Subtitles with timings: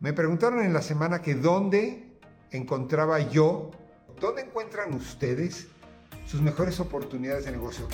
[0.00, 2.20] Me preguntaron en la semana que dónde
[2.52, 3.72] encontraba yo,
[4.20, 5.66] dónde encuentran ustedes
[6.24, 7.88] sus mejores oportunidades de negocio.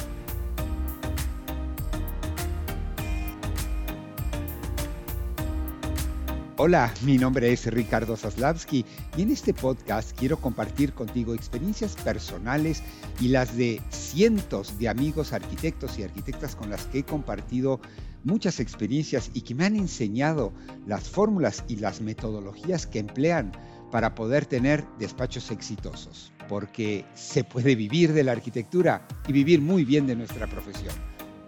[6.57, 8.85] Hola, mi nombre es Ricardo Zaslavsky
[9.17, 12.81] y en este podcast quiero compartir contigo experiencias personales
[13.19, 17.81] y las de cientos de amigos arquitectos y arquitectas con las que he compartido
[18.23, 20.53] muchas experiencias y que me han enseñado
[20.87, 23.51] las fórmulas y las metodologías que emplean
[23.91, 29.85] para poder tener despachos exitosos, porque se puede vivir de la arquitectura y vivir muy
[29.85, 30.95] bien de nuestra profesión.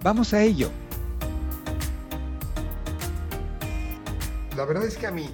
[0.02, 0.72] Vamos a ello.
[4.56, 5.28] La verdad es que a mí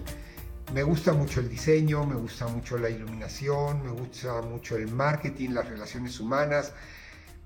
[0.74, 5.50] me gusta mucho el diseño, me gusta mucho la iluminación, me gusta mucho el marketing,
[5.50, 6.72] las relaciones humanas,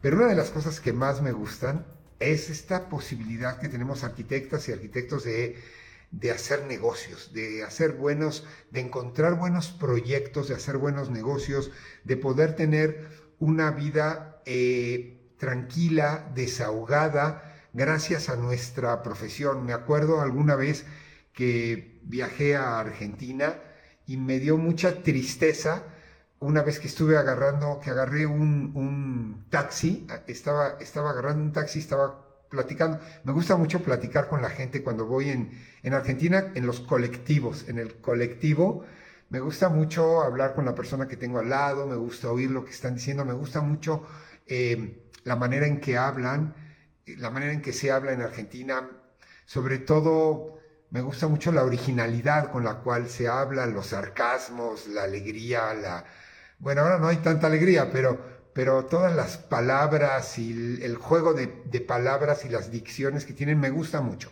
[0.01, 1.87] pero una de las cosas que más me gustan
[2.19, 5.61] es esta posibilidad que tenemos arquitectas y arquitectos de,
[6.33, 11.73] hacer negocios, de hacer buenos, de encontrar buenos proyectos, de hacer buenos negocios,
[12.05, 13.07] de poder tener
[13.39, 19.67] una vida eh, tranquila, desahogada, gracias a nuestra profesión.
[19.67, 20.87] Me acuerdo alguna vez
[21.37, 23.61] que viajé a Argentina
[24.07, 25.85] y me dio mucha tristeza
[26.39, 32.25] una vez que estuve agarrando, que agarré un, taxi, estaba, estaba agarrando un taxi, estaba
[32.49, 33.01] platicando.
[33.25, 35.51] Me gusta mucho platicar con la gente cuando voy en,
[35.83, 38.85] en Argentina, en los colectivos, en el colectivo.
[39.29, 42.65] Me gusta mucho hablar con la persona que tengo al lado, me gusta oír lo
[42.65, 44.07] que están diciendo, me gusta mucho
[44.47, 46.55] eh, la manera en que hablan,
[47.05, 48.89] la manera en que se habla en Argentina,
[49.45, 50.57] sobre todo
[50.91, 56.05] me gusta mucho la originalidad con la cual se habla, los sarcasmos, la alegría, la...
[56.59, 58.19] Bueno, ahora no hay tanta alegría, pero,
[58.55, 61.49] pero todas las palabras y el, juego de,
[61.81, 64.31] palabras y las dicciones que tienen me gusta mucho.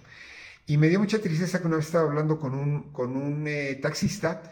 [0.66, 3.78] Y me dio mucha tristeza que una vez estaba hablando con un, con un eh,
[3.82, 4.42] taxista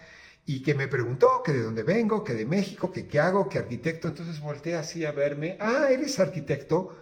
[0.44, 3.58] y que me preguntó que de dónde vengo, que de México, que qué hago, que
[3.58, 4.08] arquitecto.
[4.08, 5.56] Entonces volteé así a verme.
[5.60, 6.96] Ah, ¿eres arquitecto?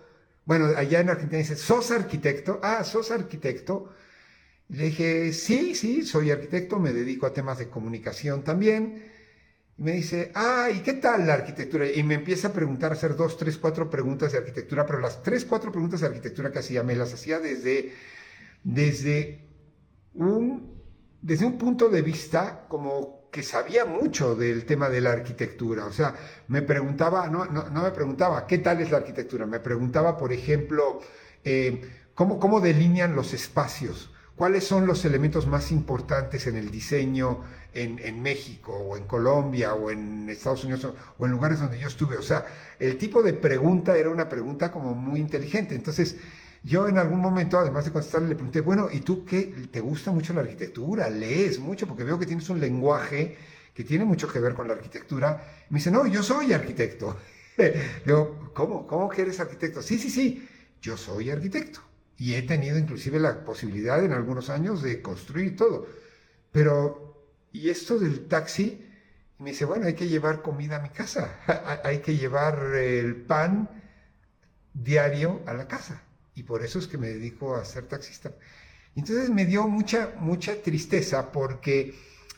[0.44, 2.60] Bueno, allá en Argentina dice, ¿sos arquitecto?
[2.62, 3.92] Ah, ¿sos arquitecto?
[4.70, 9.02] Le dije, sí, sí, soy arquitecto, me dedico a temas de comunicación también.
[9.76, 11.90] Y me dice, ah, ¿y qué tal la arquitectura?
[11.90, 15.22] Y me empieza a preguntar, a hacer dos, tres, cuatro preguntas de arquitectura, pero las
[15.22, 17.92] tres, cuatro preguntas de arquitectura que hacía, me las hacía desde,
[18.64, 19.48] desde,
[20.14, 20.82] un,
[21.22, 25.86] desde un punto de vista como que sabía mucho del tema de la arquitectura.
[25.86, 26.14] O sea,
[26.48, 29.46] me preguntaba, no, no, me preguntaba, ¿qué tal es la arquitectura?
[29.46, 31.00] Me preguntaba, por ejemplo,
[31.44, 31.82] eh,
[32.14, 34.09] ¿cómo, ¿cómo delinean los espacios?
[34.40, 39.90] ¿Cuáles son los elementos más importantes en el diseño en, México o en Colombia o
[39.90, 42.16] en Estados Unidos o, en lugares donde yo estuve?
[42.16, 42.46] O sea,
[42.78, 45.74] el tipo de pregunta era una pregunta como muy inteligente.
[45.74, 46.16] Entonces,
[46.62, 49.42] yo en algún momento, además de contestarle, le pregunté, bueno, ¿y tú qué?
[49.70, 51.10] ¿Te gusta mucho la arquitectura?
[51.10, 51.86] ¿Lees mucho?
[51.86, 53.36] Porque veo que tienes un lenguaje
[53.74, 55.66] que tiene mucho que ver con la arquitectura.
[55.68, 57.14] Me dice, no, yo soy arquitecto.
[58.06, 58.86] Digo, ¿cómo?
[58.86, 59.82] ¿Cómo que eres arquitecto?
[59.82, 60.48] Sí, sí, sí,
[60.80, 61.89] yo soy arquitecto
[62.20, 65.86] y he tenido inclusive la posibilidad en algunos años de construir todo.
[66.52, 68.86] Pero, ¿y esto del taxi?
[69.38, 71.40] me dice, bueno, hay que llevar comida a mi casa,
[71.82, 73.70] hay que llevar el pan
[74.74, 76.02] diario a la casa.
[76.34, 78.32] Y por eso es que me dedico a ser taxista.
[78.94, 81.94] Entonces me dio mucha, mucha tristeza porque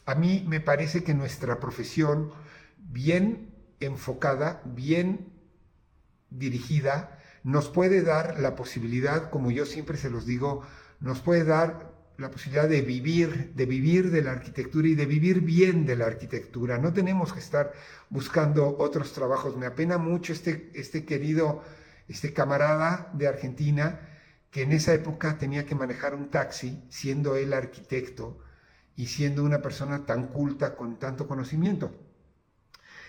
[0.06, 2.30] a mí me parece que nuestra profesión,
[2.78, 5.32] bien enfocada, bien
[6.30, 10.62] dirigida, nos puede dar la posibilidad, como yo siempre se los digo,
[11.00, 15.40] nos puede dar la posibilidad de vivir, de vivir de la arquitectura y de vivir
[15.40, 16.78] bien de la arquitectura.
[16.78, 17.72] No tenemos que estar
[18.10, 19.56] buscando otros trabajos.
[19.56, 21.62] Me apena mucho este, este querido,
[22.08, 24.08] este camarada de Argentina,
[24.50, 28.38] que en esa época tenía que manejar un taxi, siendo él arquitecto
[28.94, 31.92] y siendo una persona tan culta con tanto conocimiento.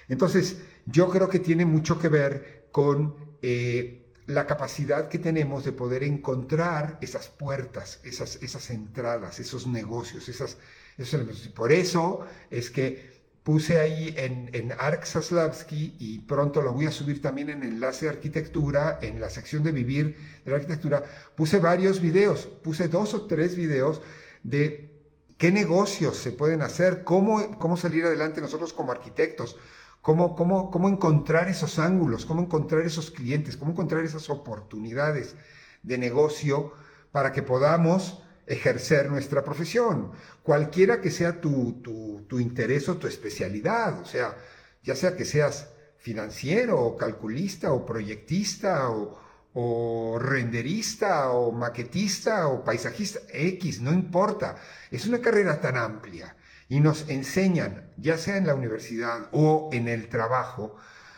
[0.07, 5.73] Entonces, yo creo que tiene mucho que ver con eh, la capacidad que tenemos de
[5.73, 10.57] poder encontrar esas puertas, esas, esas entradas, esos negocios, esas,
[10.97, 11.47] esos elementos.
[11.49, 13.13] Por eso es que
[13.43, 18.05] puse ahí en, en Ark Saslavsky y pronto lo voy a subir también en Enlace
[18.05, 20.15] de Arquitectura, en la sección de Vivir
[20.45, 21.03] de la Arquitectura,
[21.35, 24.01] puse varios videos, puse dos o tres videos
[24.43, 24.89] de
[25.37, 29.57] qué negocios se pueden hacer, cómo, cómo salir adelante nosotros como arquitectos,
[30.03, 35.35] cómo, cómo, cómo encontrar esos ángulos, cómo encontrar esos clientes, cómo encontrar esas oportunidades
[35.81, 36.73] de negocio
[37.11, 40.11] para que podamos ejercer nuestra profesión,
[40.43, 41.81] cualquiera que sea tu,
[42.27, 44.35] tu, interés o tu especialidad, o sea,
[44.83, 49.17] ya sea que seas financiero o calculista o proyectista o,
[49.53, 54.57] o renderista o maquetista o paisajista, X, no importa.
[54.91, 56.35] Es una carrera tan amplia
[56.73, 60.75] y nos enseñan, ya sea en la universidad o en el trabajo,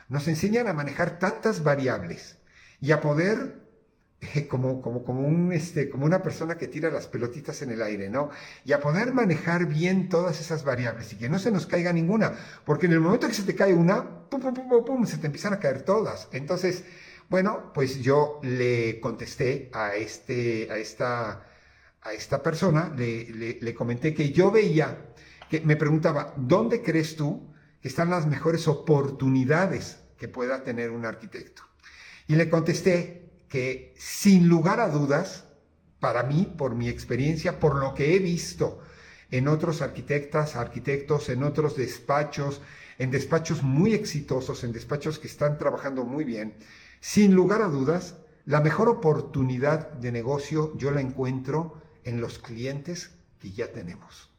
[0.10, 2.40] nos enseñan a manejar tantas variables
[2.82, 3.62] y a poder
[4.20, 7.82] eh, como, como, como, un, este, como una persona que tira las pelotitas en el
[7.82, 8.32] aire, ¿no?
[8.66, 12.34] Y a poder manejar bien todas esas variables y que no se nos caiga ninguna,
[12.66, 15.28] porque en el momento que se te cae una, pum, pum, pum, pum, se te
[15.28, 16.28] empiezan a caer todas.
[16.34, 16.84] Entonces,
[17.30, 21.48] bueno, pues yo le contesté a, este, a, esta,
[22.02, 25.14] a esta persona, le, le comenté que yo veía,
[25.64, 31.64] me preguntaba, ¿dónde crees tú que están las mejores oportunidades que pueda tener un arquitecto?
[32.28, 35.46] Y le contesté que sin lugar a dudas,
[36.00, 38.80] para mí, por mi experiencia, por lo que he visto
[39.32, 42.62] en otros arquitectas, arquitectos, en otros despachos,
[42.98, 46.56] en despachos muy exitosos, en despachos que están trabajando muy bien,
[47.00, 53.12] sin lugar a dudas, la mejor oportunidad de negocio yo la encuentro en los clientes
[53.40, 54.35] que ya tenemos.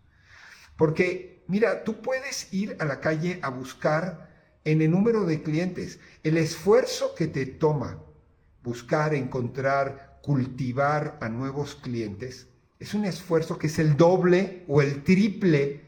[0.77, 4.27] Porque, mira, tú puedes ir a la calle a buscar
[4.65, 8.03] en el número de clientes el esfuerzo que te toma
[8.63, 12.49] buscar, encontrar, cultivar a nuevos clientes,
[12.81, 15.83] es un esfuerzo que es el doble o el triple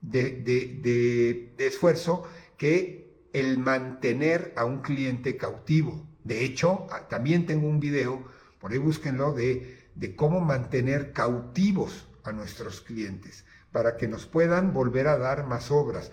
[0.00, 2.24] de, esfuerzo
[2.56, 6.06] que el mantener a un cliente cautivo.
[6.22, 8.24] De hecho, también tengo un video,
[8.60, 14.72] por ahí búsquenlo, de, de cómo mantener cautivos a nuestros clientes para que nos puedan
[14.72, 16.10] volver a dar más obras.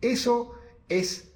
[0.00, 0.54] Eso
[0.88, 1.30] es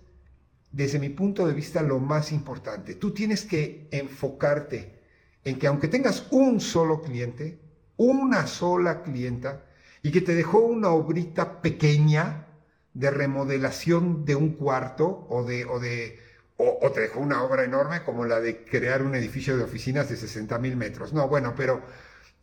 [0.72, 2.94] desde mi punto de vista, lo más importante.
[2.94, 4.98] Tú tienes que enfocarte
[5.44, 7.58] en que aunque tengas un solo cliente,
[7.96, 9.64] una sola clienta,
[10.02, 12.46] y que te dejó una obrita pequeña
[12.94, 16.18] de remodelación de un cuarto o de, o de
[16.56, 20.16] o, te dejó una obra enorme como la de crear un edificio de oficinas de
[20.16, 21.12] 60 mil metros.
[21.12, 21.82] No, bueno, pero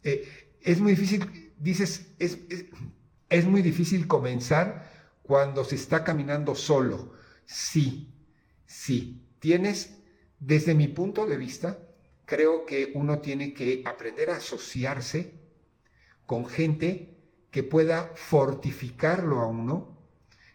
[0.04, 0.26] eh,
[0.62, 2.38] es muy difícil, dices, es,
[3.45, 4.92] muy difícil comenzar
[5.24, 7.13] cuando se está caminando solo.
[7.45, 8.16] Sí,
[8.66, 9.95] Sí, tienes,
[10.39, 11.80] desde mi punto de vista,
[12.25, 15.33] creo que uno tiene que aprender a asociarse
[16.25, 17.18] con gente
[17.51, 19.98] que pueda fortificarlo a uno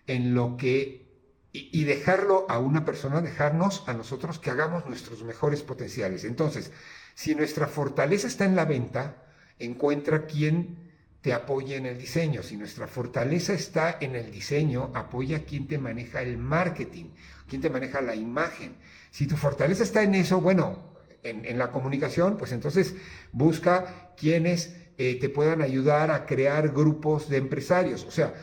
[0.07, 1.09] en lo que
[1.53, 6.25] y, dejarlo a una persona, dejarnos a nosotros que hagamos nuestros mejores potenciales.
[6.25, 6.71] Entonces,
[7.15, 9.27] si nuestra fortaleza está en la venta,
[9.59, 10.90] encuentra quien
[11.21, 12.43] te apoye en el diseño.
[12.43, 17.07] Si nuestra fortaleza está en el diseño, apoya a quien te maneja el marketing,
[17.49, 18.77] quien te maneja la imagen.
[19.11, 20.91] Si tu fortaleza está en eso, bueno,
[21.23, 22.95] en, la comunicación, pues entonces
[23.33, 28.05] busca quienes eh, te puedan ayudar a crear grupos de empresarios.
[28.05, 28.35] O sea,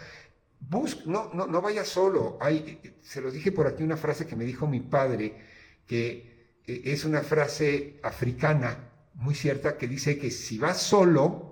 [0.59, 2.38] bus no, no, no vayas solo.
[2.41, 5.35] Hay, se los dije por aquí una frase que me dijo mi padre,
[5.88, 11.47] que eh, es una frase africana muy cierta, que dice que si vas solo,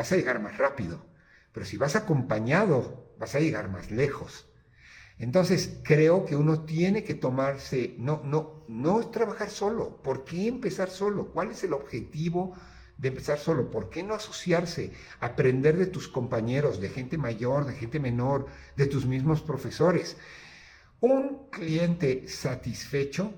[0.00, 1.04] vas a llegar más rápido,
[1.52, 4.46] pero si vas acompañado, vas a llegar más lejos.
[5.18, 10.00] Entonces, creo que uno tiene que tomarse, no, no, no trabajar solo.
[10.00, 11.26] ¿Por qué empezar solo?
[11.26, 12.56] ¿Cuál es el objetivo
[12.96, 13.70] de empezar solo?
[13.70, 14.94] ¿Por qué no asociarse?
[15.20, 20.16] Aprender de tus compañeros, de gente mayor, de gente menor, de tus mismos profesores.
[21.00, 23.34] Un cliente satisfecho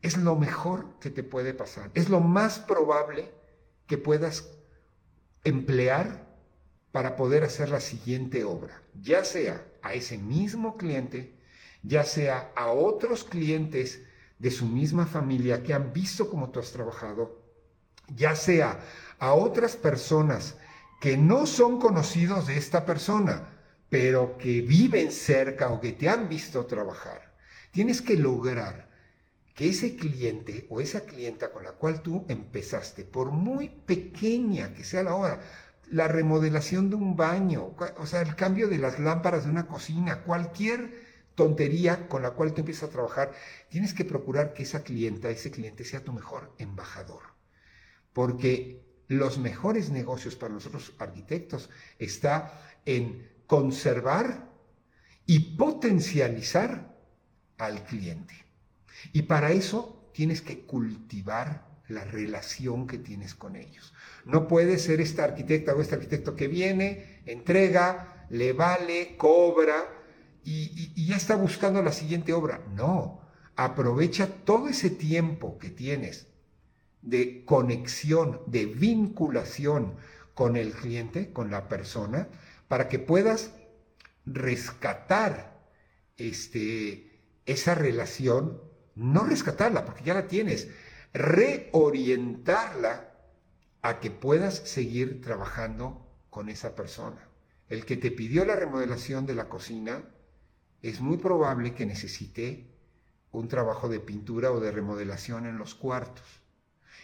[0.00, 1.90] es lo mejor que te puede pasar.
[1.92, 3.30] Es lo más probable
[3.86, 4.63] que puedas
[5.44, 6.26] emplear
[6.92, 11.34] para poder hacer la siguiente obra, ya sea a ese mismo cliente,
[11.82, 14.02] ya sea a otros clientes
[14.38, 17.42] de su misma familia que han visto cómo tú has trabajado,
[18.14, 18.80] ya sea
[19.18, 20.56] a otras personas
[21.00, 23.48] que no son conocidos de esta persona,
[23.90, 27.34] pero que viven cerca o que te han visto trabajar.
[27.70, 28.88] Tienes que lograr
[29.54, 34.84] que ese cliente o esa clienta con la cual tú empezaste, por muy pequeña que
[34.84, 35.40] sea la obra,
[35.90, 40.22] la remodelación de un baño, o sea, el cambio de las lámparas de una cocina,
[40.22, 43.32] cualquier tontería con la cual tú empiezas a trabajar,
[43.68, 47.22] tienes que procurar que esa clienta, ese cliente sea tu mejor embajador.
[48.12, 54.50] Porque los mejores negocios para nosotros arquitectos está en conservar
[55.26, 56.96] y potencializar
[57.58, 58.43] al cliente.
[59.12, 63.92] Y para eso tienes que cultivar la relación que tienes con ellos.
[64.24, 69.84] No puedes ser esta arquitecta o este arquitecto que viene, entrega, le vale, cobra
[70.44, 72.62] y, y, ya está buscando la siguiente obra.
[72.74, 73.20] No,
[73.56, 76.28] aprovecha todo ese tiempo que tienes
[77.02, 79.96] de conexión, de vinculación
[80.32, 82.28] con el cliente, con la persona,
[82.66, 83.52] para que puedas
[84.24, 85.54] rescatar
[86.16, 88.60] este, esa relación
[88.96, 90.68] no rescatarla, porque ya la tienes,
[91.12, 93.10] reorientarla
[93.82, 97.28] a que puedas seguir trabajando con esa persona.
[97.68, 100.04] El que te pidió la remodelación de la cocina
[100.82, 102.70] es muy probable que necesite
[103.32, 106.24] un trabajo de pintura o de remodelación en los cuartos.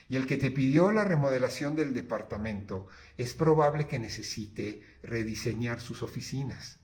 [0.08, 6.02] Y el que te pidió la remodelación del departamento es probable que necesite rediseñar sus
[6.02, 6.80] oficinas.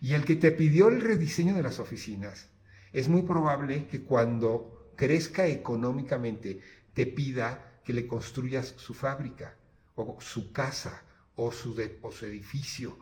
[0.00, 2.48] Y el que te pidió el rediseño de las oficinas
[2.96, 6.60] es muy probable que cuando crezca económicamente
[6.94, 9.54] te pida que le construyas su fábrica
[9.96, 11.02] o su casa
[11.34, 12.98] o su, edificio.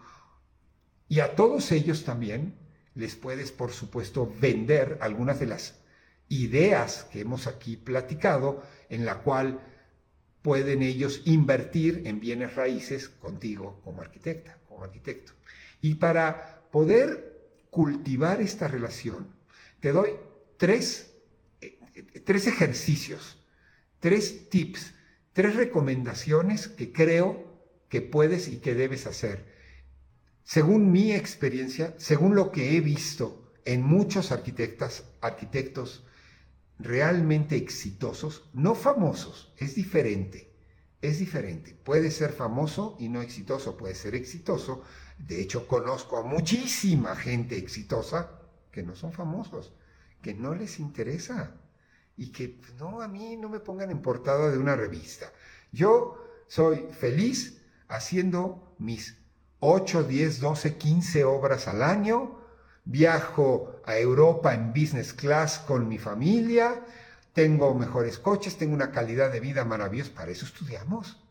[1.08, 2.56] Y a todos ellos también
[2.96, 5.78] les puedes, por supuesto, vender algunas de las
[6.28, 9.60] ideas que hemos aquí platicado, en la cual
[10.42, 15.34] pueden ellos invertir en bienes raíces contigo como arquitecta, como arquitecto.
[15.80, 19.33] Y para poder cultivar esta relación,
[19.84, 20.12] te doy
[20.56, 21.12] tres,
[21.60, 21.78] eh,
[22.24, 23.36] tres ejercicios,
[24.00, 24.94] tres tips,
[25.34, 27.60] tres recomendaciones que creo
[27.90, 29.44] que puedes y que debes hacer
[30.42, 36.06] según mi experiencia, según lo que he visto en muchos arquitectas, arquitectos
[36.78, 40.50] realmente exitosos, no famosos, es diferente,
[41.02, 41.74] es diferente.
[41.74, 44.82] Puede ser famoso y no exitoso, puede ser exitoso.
[45.18, 48.40] De hecho, conozco a muchísima gente exitosa
[48.74, 49.72] que no son famosos,
[50.20, 51.54] que no les interesa
[52.16, 55.30] y que pues, no, a mí no me pongan en portada de una revista.
[55.70, 59.16] Yo soy feliz haciendo mis
[59.60, 62.40] 8, 10, 12, 15 obras al año,
[62.84, 66.84] viajo a Europa en business class con mi familia,
[67.32, 70.14] tengo mejores coches, tengo una calidad de vida maravillosa.
[70.14, 71.22] Para eso estudiamos.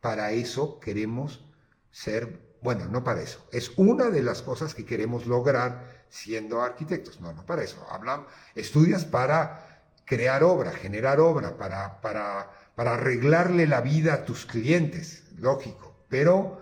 [0.00, 1.44] Para eso queremos
[1.90, 3.46] ser, bueno, no para eso.
[3.52, 7.20] Es una de las cosas que queremos lograr siendo arquitectos.
[7.20, 7.86] No, no para eso.
[7.90, 14.44] Hablan, estudias para crear obra, generar obra, para, para, para arreglarle la vida a tus
[14.44, 16.04] clientes, lógico.
[16.08, 16.60] Pero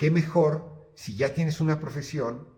[0.00, 2.48] ¿Qué mejor si ya tienes una profesión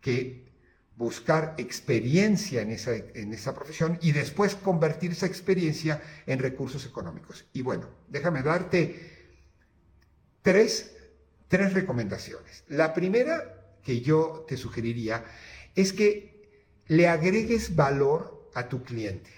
[0.00, 0.50] que
[0.96, 7.44] buscar experiencia en esa, en esa profesión y después convertir esa experiencia en recursos económicos?
[7.52, 9.36] Y bueno, déjame darte
[10.40, 10.96] tres,
[11.48, 12.64] tres recomendaciones.
[12.68, 15.22] La primera que yo te sugeriría
[15.76, 19.30] es que le agregues valor a tu cliente.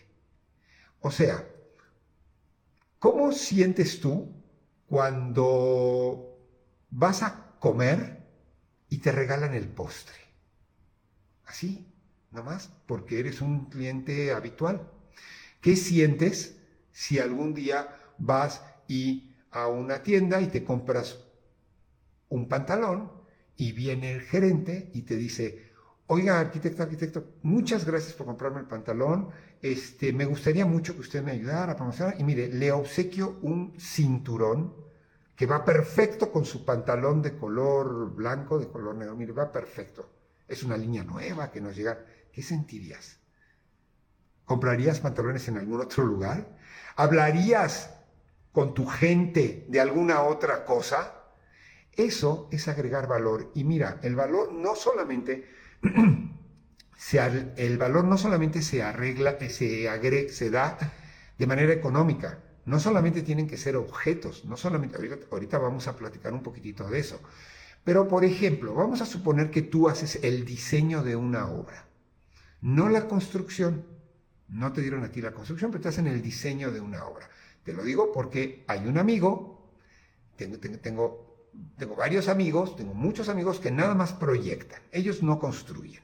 [1.00, 1.46] O sea,
[2.98, 4.32] ¿cómo sientes tú
[4.86, 6.38] cuando
[6.90, 8.18] vas a comer
[8.88, 10.16] y te regalan el postre.
[11.44, 11.86] Así,
[12.30, 14.90] nomás, porque eres un cliente habitual.
[15.60, 16.58] ¿Qué sientes
[16.92, 21.18] si algún día vas y a una tienda y te compras
[22.28, 23.12] un pantalón
[23.56, 25.67] y viene el gerente y te dice,
[26.08, 29.30] oiga, arquitecto, arquitecto, muchas gracias por comprarme el pantalón,
[29.62, 33.74] este, me gustaría mucho que usted me ayudara a promocionar y mire, le obsequio un
[33.78, 34.74] cinturón
[35.38, 39.14] que va perfecto con su pantalón de color blanco, de color negro.
[39.14, 40.10] Mire, va perfecto.
[40.48, 42.04] Es una línea nueva que nos llega.
[42.32, 43.20] ¿Qué sentirías?
[44.44, 46.58] ¿Comprarías pantalones en algún otro lugar?
[46.96, 47.88] ¿Hablarías
[48.50, 51.22] con tu gente de alguna otra cosa?
[51.92, 53.52] Eso es agregar valor.
[53.54, 55.57] Y mira, el valor no solamente
[57.56, 60.78] el valor no solamente se arregla, se, agrega, se da
[61.38, 64.98] de manera económica, no solamente tienen que ser objetos, no solamente,
[65.30, 67.20] ahorita, vamos a platicar un poquitito de eso,
[67.84, 71.86] pero por ejemplo, vamos a suponer que tú haces el diseño de una obra,
[72.60, 73.86] no la construcción,
[74.48, 77.28] no te dieron a ti la construcción, pero te hacen el diseño de una obra.
[77.64, 79.74] Te lo digo porque hay un amigo,
[80.36, 81.27] tengo, tengo, tengo
[81.96, 86.02] varios amigos, tengo muchos amigos que nada más proyectan, ellos no construyen.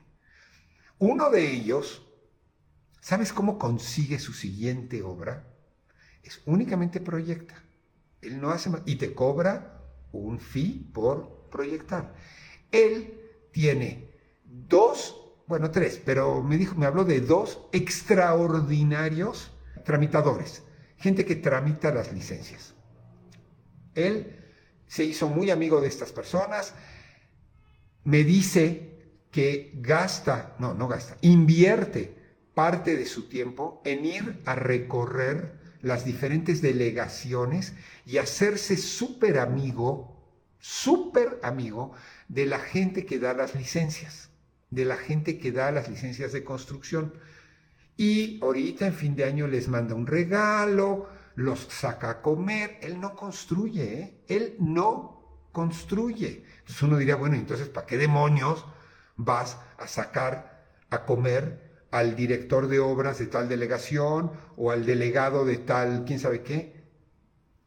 [0.98, 2.06] Uno de ellos,
[3.00, 5.54] ¿sabes cómo consigue su siguiente obra?
[6.24, 7.62] es únicamente proyecta.
[8.22, 9.82] Él no hace más y te cobra
[10.12, 12.14] un fee por proyectar.
[12.72, 13.20] Él
[13.52, 14.10] tiene
[14.44, 19.52] dos, bueno, tres, pero me dijo, me habló de dos extraordinarios
[19.84, 20.62] tramitadores,
[20.96, 22.74] gente que tramita las licencias.
[23.94, 24.43] Él
[24.86, 26.74] se hizo muy amigo de estas personas,
[28.04, 28.94] me dice
[29.30, 32.14] que gasta, no, no gasta, invierte
[32.54, 37.74] parte de su tiempo en ir a recorrer las diferentes delegaciones
[38.06, 40.16] y hacerse súper amigo,
[40.58, 41.92] súper amigo
[42.28, 44.30] de la gente que da las licencias,
[44.70, 47.14] de la gente que da las licencias de construcción.
[47.96, 53.00] Y ahorita en fin de año les manda un regalo, los saca a comer, él
[53.00, 54.24] no construye, ¿eh?
[54.28, 56.44] él no construye.
[56.58, 58.64] Entonces uno diría, bueno, entonces, ¿para qué demonios
[59.16, 61.64] vas a sacar a comer
[61.94, 66.84] al director de obras de tal delegación o al delegado de tal, quién sabe qué.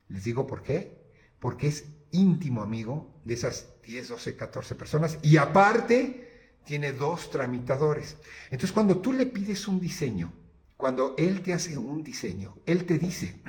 [0.09, 0.97] Les digo por qué.
[1.39, 8.17] Porque es íntimo amigo de esas 10, 12, 14 personas y aparte tiene dos tramitadores.
[8.45, 10.33] Entonces cuando tú le pides un diseño,
[10.77, 13.41] cuando él te hace un diseño, él te dice,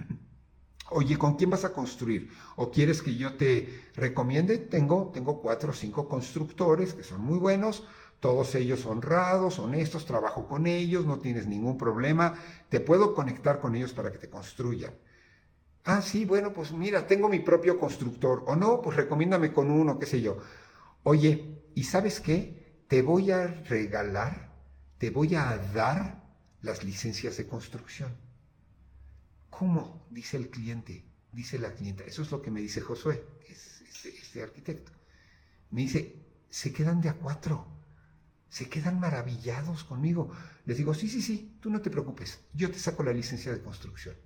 [0.90, 2.30] oye, ¿con quién vas a construir?
[2.56, 4.58] ¿O quieres que yo te recomiende?
[4.58, 7.85] Tengo, tengo cuatro o cinco constructores que son muy buenos,
[8.20, 12.35] todos ellos honrados, honestos, trabajo con ellos, no tienes ningún problema,
[12.68, 14.94] te puedo conectar con ellos para que te construyan.
[15.85, 18.44] Ah, sí, bueno, pues mira, tengo mi propio constructor.
[18.47, 20.38] O no, pues recomiéndame con uno, qué sé yo.
[21.04, 22.82] Oye, ¿y sabes qué?
[22.88, 24.52] Te voy a regalar,
[24.99, 26.18] te voy a dar
[26.62, 28.17] las licencias de construcción.
[29.50, 30.07] ¿Cómo?
[30.11, 32.05] Dice el cliente, dice la clienta.
[32.05, 34.93] Eso es lo que me dice Josué, es este, este arquitecto.
[35.71, 36.17] Me dice,
[36.50, 37.67] se quedan de a cuatro,
[38.49, 40.33] se quedan maravillados conmigo.
[40.65, 43.62] Les digo, sí, sí, sí, tú no te preocupes, yo te saco la licencia de
[43.62, 44.17] construcción.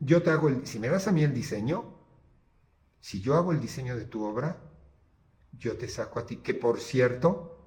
[0.00, 1.98] Yo te hago el, si me das a mí el diseño,
[3.00, 4.60] si yo hago el diseño de tu obra,
[5.52, 7.57] yo te saco a ti, que por cierto,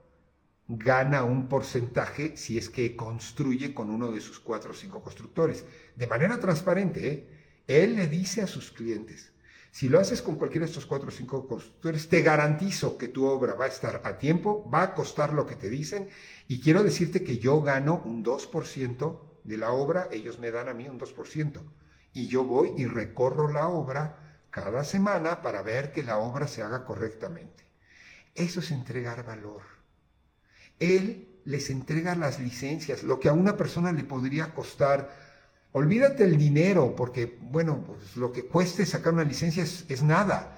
[0.67, 5.65] gana un porcentaje si es que construye con uno de sus cuatro o cinco constructores.
[5.95, 7.27] De manera transparente, ¿eh?
[7.67, 9.33] él le dice a sus clientes,
[9.71, 13.25] si lo haces con cualquiera de estos cuatro o cinco constructores, te garantizo que tu
[13.25, 16.09] obra va a estar a tiempo, va a costar lo que te dicen,
[16.47, 20.73] y quiero decirte que yo gano un 2% de la obra, ellos me dan a
[20.73, 21.61] mí un 2%
[22.13, 26.61] y yo voy y recorro la obra cada semana para ver que la obra se
[26.61, 27.65] haga correctamente.
[28.35, 29.61] Eso es entregar valor.
[30.81, 35.09] Él les entrega las licencias, lo que a una persona le podría costar.
[35.71, 40.57] Olvídate el dinero, porque, bueno, pues lo que cueste sacar una licencia es, nada.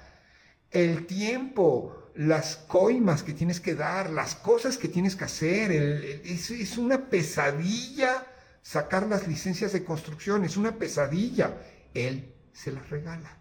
[0.70, 6.78] El tiempo, las coimas que tienes que dar, las cosas que tienes que hacer, es
[6.78, 8.26] una pesadilla
[8.64, 11.60] sacar las licencias de construcción, es una pesadilla.
[11.92, 13.38] Él se las regala,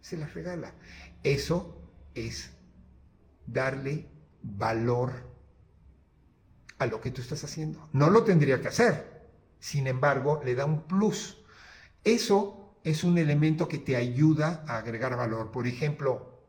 [0.00, 0.72] se las regala.
[1.22, 1.78] Eso
[2.14, 2.50] es
[3.46, 4.08] darle
[4.42, 5.29] valor
[6.80, 7.88] a lo que tú estás haciendo.
[7.92, 9.22] No lo tendría que hacer,
[9.60, 11.38] sin embargo, le da un plus.
[12.02, 15.52] Eso es un elemento que te ayuda a agregar valor.
[15.52, 16.40] Por ejemplo,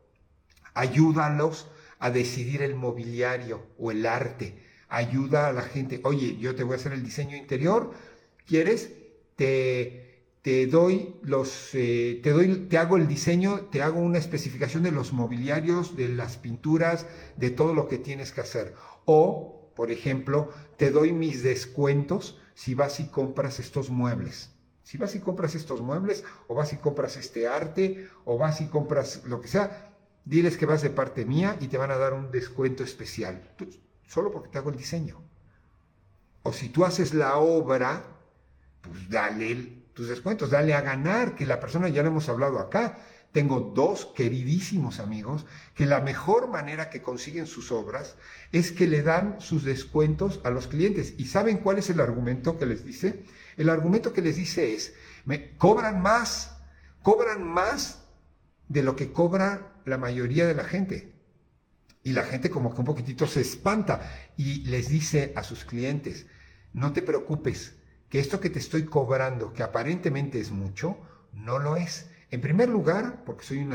[0.74, 1.68] ayúdalos
[1.98, 6.00] a decidir el mobiliario o el arte ayuda a la gente.
[6.04, 7.92] Oye, yo te voy a hacer el diseño interior,
[8.46, 8.90] ¿quieres?
[9.36, 14.82] Te, te doy los, eh, te doy, te hago el diseño, te hago una especificación
[14.82, 18.74] de los mobiliarios, de las pinturas, de todo lo que tienes que hacer.
[19.04, 24.50] O, por ejemplo, te doy mis descuentos si vas y compras estos muebles.
[24.82, 28.66] Si vas y compras estos muebles, o vas y compras este arte, o vas y
[28.66, 32.12] compras lo que sea, diles que vas de parte mía y te van a dar
[32.12, 33.42] un descuento especial
[34.12, 35.22] solo porque te hago el diseño.
[36.42, 38.04] O si tú haces la obra,
[38.82, 39.54] pues dale
[39.94, 42.98] tus descuentos, dale a ganar, que la persona, ya lo hemos hablado acá,
[43.32, 48.16] tengo dos queridísimos amigos que la mejor manera que consiguen sus obras
[48.52, 51.14] es que le dan sus descuentos a los clientes.
[51.16, 53.24] ¿Y saben cuál es el argumento que les dice?
[53.56, 56.58] El argumento que les dice es, me cobran más,
[57.02, 58.04] cobran más
[58.68, 61.12] de lo que cobra la mayoría de la gente.
[62.04, 66.26] Y la gente como que un poquitito se espanta y les dice a sus clientes,
[66.72, 67.76] no te preocupes,
[68.08, 70.98] que esto que te estoy cobrando, que aparentemente es mucho,
[71.32, 72.10] no lo es.
[72.32, 73.74] En primer lugar, porque soy un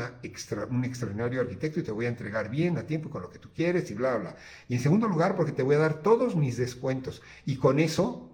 [0.84, 3.88] extraordinario arquitecto y te voy a entregar bien a tiempo con lo que tú quieres
[3.92, 4.34] y bla, bla.
[4.66, 7.22] Y en segundo lugar, porque te voy a dar todos mis descuentos.
[7.46, 8.32] Y con eso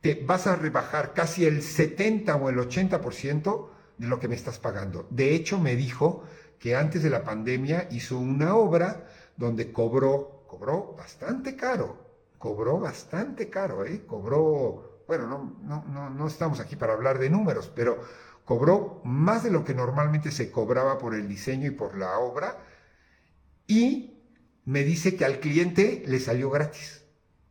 [0.00, 4.60] te vas a rebajar casi el 70 o el 80% de lo que me estás
[4.60, 5.08] pagando.
[5.10, 6.22] De hecho, me dijo
[6.60, 12.06] que antes de la pandemia hizo una obra donde cobró, cobró bastante caro,
[12.38, 14.04] cobró bastante caro, ¿eh?
[14.06, 17.98] cobró, bueno, no, no, no, no estamos aquí para hablar de números, pero
[18.44, 22.58] cobró más de lo que normalmente se cobraba por el diseño y por la obra,
[23.66, 24.14] y
[24.64, 27.04] me dice que al cliente le salió gratis,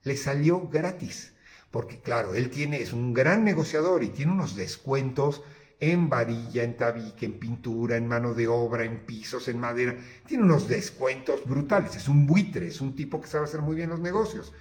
[0.03, 1.33] le salió gratis,
[1.71, 5.41] porque claro, él tiene, es un gran negociador y tiene unos descuentos
[5.81, 9.97] en varilla, en tabique, en pintura, en mano de obra, en pisos, en madera.
[10.27, 11.95] Tiene unos descuentos brutales.
[11.95, 14.53] Es un buitre, es un tipo que sabe hacer muy bien los negocios.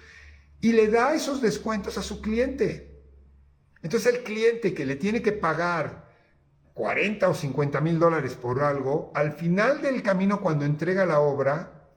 [0.61, 3.03] Y le da esos descuentos a su cliente.
[3.83, 6.10] Entonces el cliente que le tiene que pagar
[6.73, 11.89] 40 o 50 mil dólares por algo, al final del camino cuando entrega la obra,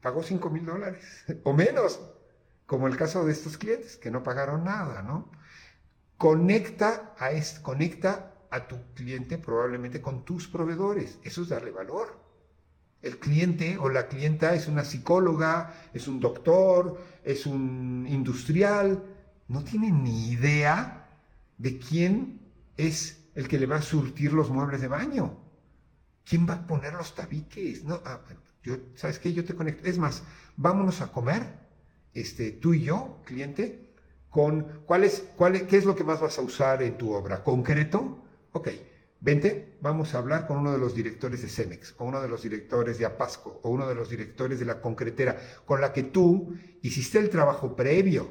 [0.00, 2.00] pagó 5 mil dólares o menos,
[2.66, 5.30] como el caso de estos clientes que no pagaron nada, ¿no?
[6.16, 7.30] Conecta a,
[7.62, 11.18] conecta a tu cliente probablemente con tus proveedores.
[11.24, 12.20] Eso es darle valor.
[13.00, 19.02] El cliente o la clienta es una psicóloga, es un doctor, es un industrial,
[19.48, 21.08] no tiene ni idea
[21.58, 22.40] de quién
[22.76, 25.38] es el que le va a surtir los muebles de baño.
[26.24, 27.84] ¿Quién va a poner los tabiques?
[27.84, 28.20] No, ah,
[28.62, 29.32] yo, ¿sabes qué?
[29.32, 29.88] Yo te conecto.
[29.88, 30.22] Es más,
[30.56, 31.42] vámonos a comer,
[32.14, 33.92] este, tú y yo, cliente,
[34.30, 37.42] con cuál es, cuál qué es lo que más vas a usar en tu obra.
[37.42, 38.24] ¿Concreto?
[38.52, 38.68] Ok,
[39.20, 42.42] vente, vamos a hablar con uno de los directores de Cemex, o uno de los
[42.42, 46.54] directores de Apasco, o uno de los directores de la concretera, con la que tú
[46.82, 48.30] hiciste el trabajo previo,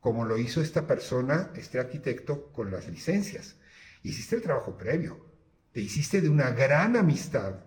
[0.00, 3.56] como lo hizo esta persona, este arquitecto, con las licencias.
[4.02, 5.24] Hiciste el trabajo previo,
[5.72, 7.60] te hiciste de una gran amistad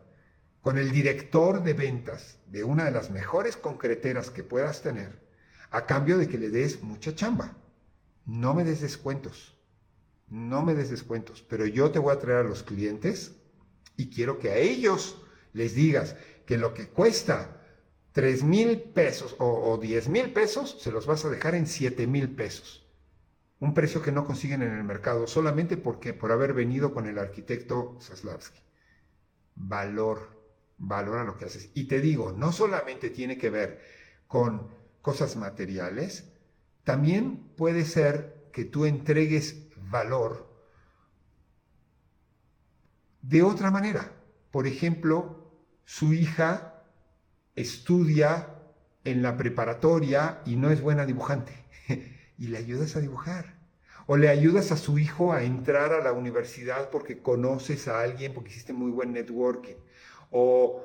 [0.61, 5.21] con el director de ventas de una de las mejores concreteras que puedas tener,
[5.69, 7.55] a cambio de que le des mucha chamba.
[8.25, 9.55] No me des descuentos,
[10.27, 13.35] no me des descuentos, pero yo te voy a traer a los clientes
[13.95, 15.21] y quiero que a ellos
[15.53, 17.61] les digas que lo que cuesta
[18.13, 22.07] 3 mil pesos o, o 10 mil pesos, se los vas a dejar en 7
[22.07, 22.84] mil pesos.
[23.65, 27.17] Un precio que no consiguen en el mercado solamente porque por haber venido con el
[27.17, 28.59] arquitecto Zaslavsky.
[29.55, 30.35] Valor
[30.77, 31.71] valora lo que haces.
[31.73, 33.81] Y te digo, no solamente tiene que ver
[34.27, 34.69] con
[35.01, 36.31] cosas materiales,
[36.83, 40.47] también puede ser que tú entregues valor
[43.23, 44.11] de otra manera.
[44.51, 45.51] Por ejemplo,
[45.85, 46.83] su hija
[47.55, 48.61] estudia
[49.05, 51.65] en la preparatoria y no es buena dibujante
[52.37, 53.54] y le ayudas a dibujar.
[54.07, 58.33] O le ayudas a su hijo a entrar a la universidad porque conoces a alguien,
[58.33, 59.75] porque hiciste muy buen networking
[60.31, 60.83] o,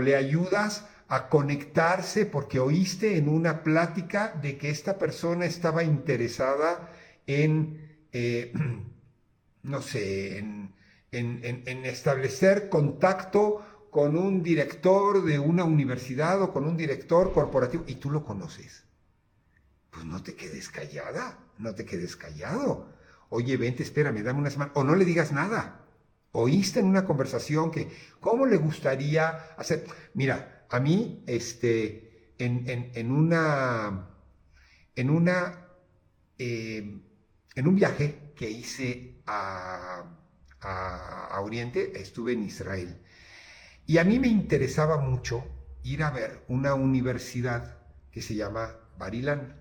[0.00, 6.90] le ayudas a conectarse porque oíste en una plática de que esta persona estaba interesada
[7.26, 8.52] en, eh,
[9.62, 10.74] no sé, en,
[11.12, 18.10] establecer contacto con un director de una universidad o con un director corporativo y tú
[18.10, 18.84] lo conoces.
[19.90, 22.92] Pues no te quedes callada, no te quedes callado.
[23.28, 24.72] Oye, vente, espérame, dame una semana.
[24.74, 25.86] O no le digas nada
[26.36, 27.88] oíste en una conversación que,
[28.20, 29.86] ¿cómo le gustaría hacer?
[30.14, 34.10] Mira, a mí, este, en, una,
[34.94, 35.68] en una,
[36.38, 37.00] eh,
[37.54, 40.04] en un viaje que hice a,
[40.60, 43.00] a, Oriente, estuve en Israel.
[43.86, 45.44] Y a mí me interesaba mucho
[45.84, 47.78] ir a ver una universidad
[48.10, 49.56] que se llama Barilan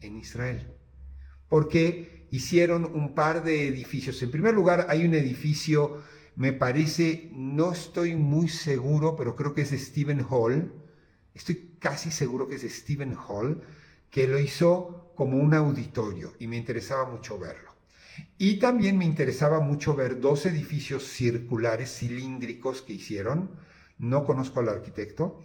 [0.00, 0.75] en Israel.
[1.48, 4.22] Porque hicieron un par de edificios.
[4.22, 6.02] En primer lugar, hay un edificio
[6.36, 10.70] me parece, no estoy muy seguro, pero creo que es de Stephen Hall,
[11.34, 13.62] estoy casi seguro que es de Stephen Hall,
[14.10, 17.74] que lo hizo como un auditorio y me interesaba mucho verlo.
[18.36, 23.50] Y también me interesaba mucho ver dos edificios circulares, cilíndricos que hicieron,
[23.98, 25.40] no conozco al arquitecto,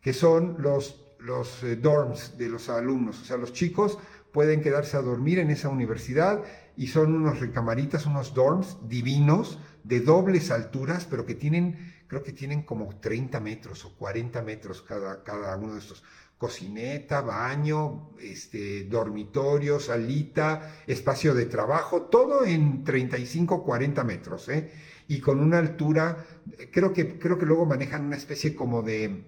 [0.00, 3.98] que son los, los eh, dorms de los alumnos, o sea, los chicos
[4.32, 6.42] pueden quedarse a dormir en esa universidad
[6.76, 12.32] y son unos recamaritas, unos dorms divinos, de dobles alturas, pero que tienen, creo que
[12.32, 16.04] tienen como 30 metros o 40 metros cada, cada uno de estos.
[16.36, 24.70] Cocineta, baño, este, dormitorio, salita, espacio de trabajo, todo en 35, 40 metros, ¿eh?
[25.08, 26.24] Y con una altura,
[26.70, 29.24] creo que, creo que luego manejan una especie como de,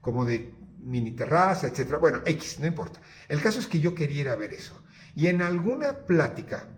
[0.00, 1.98] como de mini terraza, etcétera.
[1.98, 3.00] Bueno, X, no importa.
[3.28, 4.82] El caso es que yo quería ver eso.
[5.14, 6.68] Y en alguna plática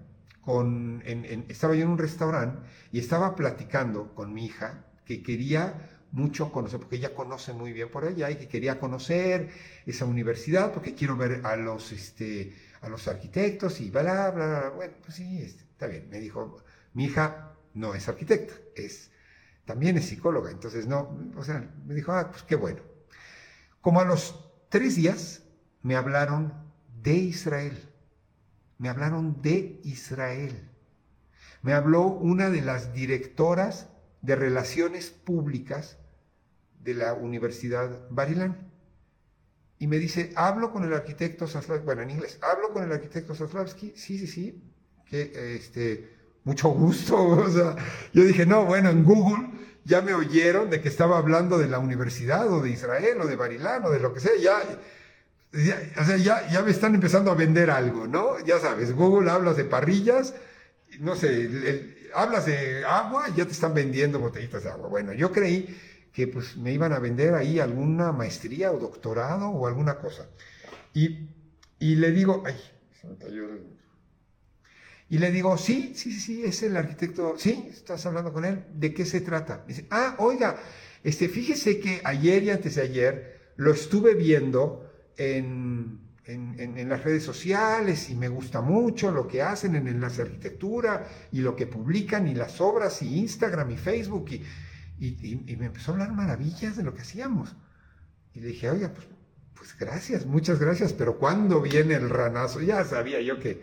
[1.48, 6.80] estaba yo en un restaurante y estaba platicando con mi hija que quería mucho conocer,
[6.80, 9.50] porque ella conoce muy bien por allá y que quería conocer
[9.86, 14.72] esa universidad, porque quiero ver a los, este, a los arquitectos y bla, bla, bla.
[14.74, 16.08] Bueno, pues sí, este, está bien.
[16.10, 16.62] Me dijo,
[16.94, 19.10] mi hija no es arquitecta, es,
[19.64, 22.91] también es psicóloga, entonces no, o sea, me dijo, ah, pues qué bueno.
[23.82, 25.42] Como a los tres días
[25.82, 26.54] me hablaron
[27.02, 27.92] de Israel
[28.82, 30.68] me hablaron de Israel.
[31.62, 33.88] Me habló una de las directoras
[34.22, 35.98] de relaciones públicas
[36.80, 38.72] de la Universidad Barilán.
[39.78, 43.36] Y me dice, hablo con el arquitecto Zaslavsky, bueno, en inglés, hablo con el arquitecto
[43.36, 44.60] Zaslavsky, sí, sí, sí,
[45.06, 47.16] que este, mucho gusto.
[47.24, 47.76] O sea,
[48.12, 49.48] yo dije, no, bueno, en Google
[49.84, 53.36] ya me oyeron de que estaba hablando de la universidad o de Israel o de
[53.36, 54.60] Barilán o de lo que sea, ya
[55.54, 58.38] o sea, ya, ya me están empezando a vender algo, ¿no?
[58.40, 60.34] Ya sabes, Google hablas de parrillas,
[60.98, 64.88] no sé, hablas de agua ya te están vendiendo botellitas de agua.
[64.88, 65.78] Bueno, yo creí
[66.12, 70.26] que pues me iban a vender ahí alguna maestría o doctorado o alguna cosa.
[70.94, 71.28] Y,
[71.78, 72.56] y le digo, ay,
[72.98, 73.16] se me
[75.12, 78.94] Y le digo, sí, sí, sí, es el arquitecto, sí, estás hablando con él, ¿de
[78.94, 79.62] qué se trata?
[79.68, 80.56] dice, ah, oiga,
[81.04, 87.24] Este, fíjese que ayer y antes de ayer lo estuve viendo en, en, las redes
[87.24, 92.26] sociales y me gusta mucho lo que hacen en Enlace Arquitectura y lo que publican
[92.26, 94.42] y las obras y Instagram y Facebook y,
[94.98, 97.54] y, me empezó a hablar maravillas de lo que hacíamos.
[98.32, 99.06] Y le dije, oiga, pues,
[99.52, 102.62] pues gracias, muchas gracias, pero ¿cuándo viene el ranazo?
[102.62, 103.60] Ya sabía yo que,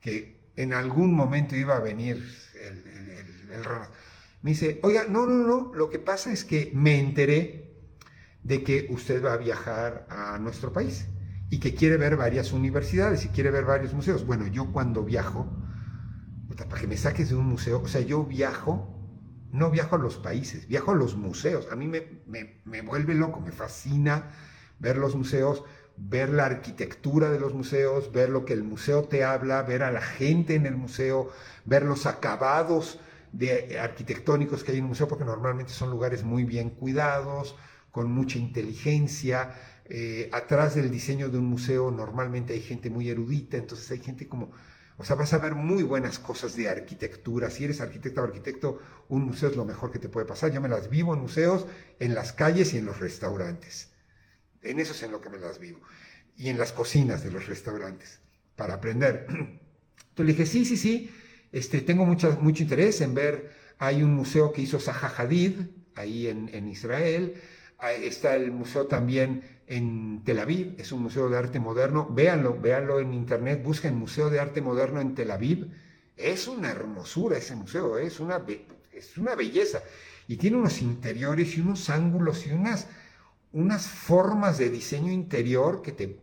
[0.00, 2.24] que en algún momento iba a venir
[2.60, 2.78] el,
[3.52, 3.62] el.
[4.42, 7.66] Me dice, oiga, no, no, no, lo que pasa es que me enteré
[8.42, 11.08] de que usted va a viajar a nuestro país
[11.50, 14.24] y que quiere ver varias universidades y quiere ver varios museos.
[14.24, 15.50] Bueno, yo cuando viajo,
[16.56, 18.92] para que me saques de un museo, o sea, yo viajo,
[19.52, 21.68] no viajo a los países, viajo a los museos.
[21.70, 24.30] A mí me, me, vuelve loco, me fascina
[24.78, 25.64] ver los museos,
[25.96, 29.90] ver la arquitectura de los museos, ver lo que el museo te habla, ver a
[29.90, 31.30] la gente en el museo,
[31.64, 33.00] ver los acabados
[33.32, 37.56] de arquitectónicos que hay en un museo, porque normalmente son lugares muy bien cuidados,
[37.90, 39.54] con mucha inteligencia,
[39.88, 44.26] eh, atrás del diseño de un museo normalmente hay gente muy erudita, entonces hay gente
[44.26, 44.50] como,
[44.98, 47.50] o sea, vas a ver muy buenas cosas de arquitectura.
[47.50, 48.78] Si eres arquitecto o arquitecto,
[49.08, 50.50] un museo es lo mejor que te puede pasar.
[50.52, 51.66] Yo me las vivo en museos,
[52.00, 53.92] en las calles y en los restaurantes.
[54.66, 55.80] En eso es en lo que me las vivo.
[56.36, 58.20] Y en las cocinas de los restaurantes,
[58.56, 59.26] para aprender.
[59.30, 59.58] Entonces
[60.16, 61.10] le dije, sí, sí, sí,
[61.52, 65.60] este, tengo mucho, mucho interés en ver, hay un museo que hizo Zaha Hadid,
[65.94, 67.34] ahí en, en Israel,
[68.02, 73.00] está el museo también en Tel Aviv, es un museo de arte moderno, véanlo, véanlo
[73.00, 75.70] en internet, busquen Museo de Arte Moderno en Tel Aviv,
[76.16, 78.44] es una hermosura ese museo, es una,
[78.92, 79.82] es una belleza,
[80.28, 82.86] y tiene unos interiores y unos ángulos y unas,
[83.56, 86.20] unas formas de diseño interior que te,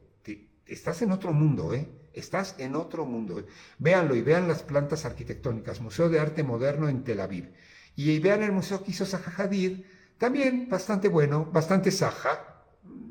[0.68, 1.90] estás en otro mundo, ¿eh?
[2.14, 3.44] Estás en otro mundo.
[3.80, 7.52] Véanlo y vean las plantas arquitectónicas, Museo de Arte Moderno en Tel Aviv.
[7.96, 9.84] Y vean el museo que hizo Zaha Hadid,
[10.20, 12.66] también bastante bueno, bastante Zaha,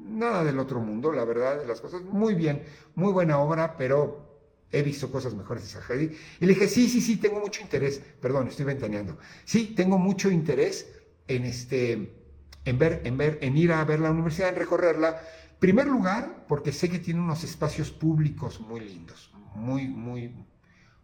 [0.06, 2.02] nada del otro mundo, la verdad de las cosas.
[2.02, 2.62] Muy bien,
[2.94, 4.32] muy buena obra, pero
[4.70, 6.16] he visto cosas mejores de Sahadi.
[6.40, 8.00] Y le dije, sí, sí, sí, tengo mucho interés.
[8.20, 9.18] Perdón, estoy ventaneando.
[9.44, 10.86] Sí, tengo mucho interés
[11.26, 12.21] en este,
[12.64, 15.20] en ver, en ver, en ir a ver la universidad, en recorrerla.
[15.58, 20.34] Primer lugar, porque sé que tiene unos espacios públicos muy lindos, muy, muy,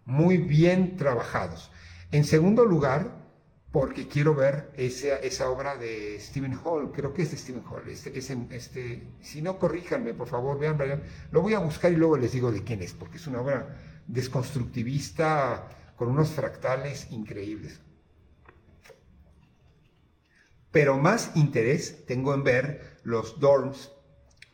[0.04, 1.70] muy bien trabajados.
[2.10, 3.28] En segundo lugar,
[3.70, 7.88] porque quiero ver esa, esa obra de Stephen Hall, creo que es de Stephen Hall,
[7.88, 12.16] este, este, si no corríjanme, por favor, vean, vean, lo voy a buscar y luego
[12.16, 17.80] les digo de quién es, porque es una obra desconstructivista con unos fractales increíbles.
[20.70, 23.90] Pero más interés tengo en ver los dorms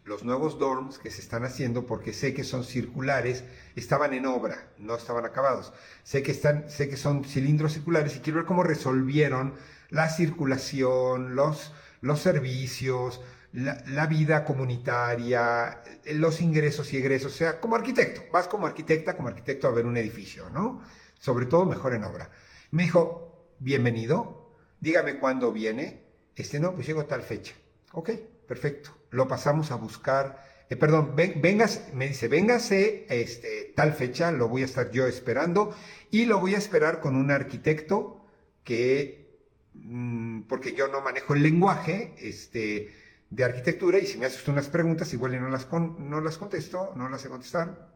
[0.04, 4.68] los nuevos dorms que se están haciendo, porque sé que son circulares, estaban en obra,
[4.78, 5.72] no estaban acabados.
[6.02, 9.54] Sé que, están, sé que son cilindros circulares y quiero ver cómo resolvieron
[9.88, 11.72] la circulación, los,
[12.16, 13.22] servicios,
[13.52, 17.32] la, vida comunitaria, los ingresos y egresos.
[17.32, 20.82] O sea, como arquitecto, vas como arquitecta, como arquitecto a ver un edificio, ¿no?
[21.18, 22.30] Sobre todo mejor en obra.
[22.72, 26.03] Me dijo, bienvenido, dígame cuándo viene.
[26.36, 27.54] Este no, pues llego tal fecha.
[27.92, 28.10] Ok,
[28.46, 30.42] perfecto lo pasamos a buscar.
[30.68, 35.74] Eh, perdón, vengas, me dice, véngase este, tal fecha, lo voy a estar yo esperando
[36.10, 38.26] y lo voy a esperar con un arquitecto
[38.64, 39.38] que,
[39.74, 42.92] mm, porque yo no manejo el lenguaje este,
[43.30, 47.08] de arquitectura y si me haces unas preguntas, igual no las, no las contesto, no
[47.08, 47.94] las sé contestar.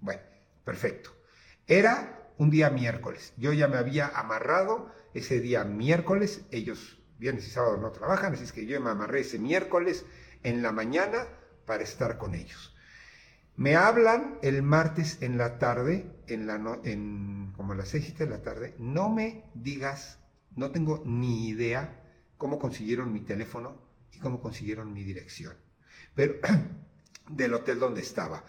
[0.00, 0.20] bueno,
[0.64, 1.10] perfecto.
[1.66, 3.32] Era un día miércoles.
[3.38, 6.42] Yo ya me había amarrado ese día miércoles.
[6.50, 10.04] Ellos viernes y sábado no trabajan, así es que yo me amarré ese miércoles
[10.42, 11.26] en la mañana
[11.66, 12.74] para estar con ellos.
[13.56, 18.26] Me hablan el martes en la tarde, en la en, como a las seis de
[18.26, 18.74] la tarde.
[18.78, 20.18] No me digas,
[20.56, 22.02] no tengo ni idea
[22.36, 23.80] cómo consiguieron mi teléfono
[24.12, 25.54] y cómo consiguieron mi dirección.
[26.14, 26.34] Pero
[27.28, 28.44] del hotel donde estaba.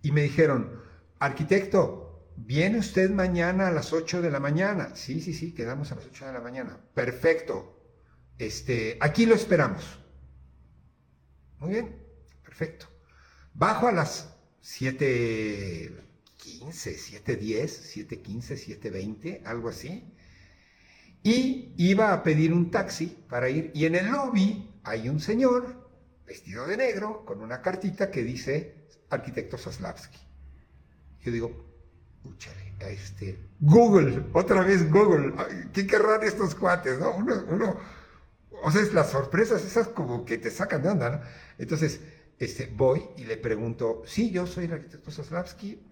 [0.00, 0.80] Y me dijeron,
[1.18, 4.96] arquitecto, ¿viene usted mañana a las 8 de la mañana?
[4.96, 6.80] Sí, sí, sí, quedamos a las 8 de la mañana.
[6.94, 7.75] Perfecto.
[8.38, 9.98] Este, aquí lo esperamos.
[11.58, 11.96] Muy bien,
[12.44, 12.86] perfecto.
[13.54, 16.00] Bajo a las 7.15,
[16.44, 20.12] 7.10, 7.15, 7.20, algo así.
[21.22, 23.70] Y iba a pedir un taxi para ir.
[23.74, 25.88] Y en el lobby hay un señor
[26.26, 28.74] vestido de negro con una cartita que dice
[29.10, 30.18] arquitecto Soslavsky.
[31.22, 31.66] Yo digo,
[32.80, 35.32] este Google, otra vez Google.
[35.72, 36.98] ¿Qué querrán estos cuates?
[36.98, 37.16] No?
[37.16, 37.78] Uno
[38.50, 41.20] o sea, es las sorpresas esas como que te sacan de onda, ¿no?
[41.58, 42.00] Entonces,
[42.38, 45.82] este, voy y le pregunto, sí, yo soy el arquitecto Soslavsky,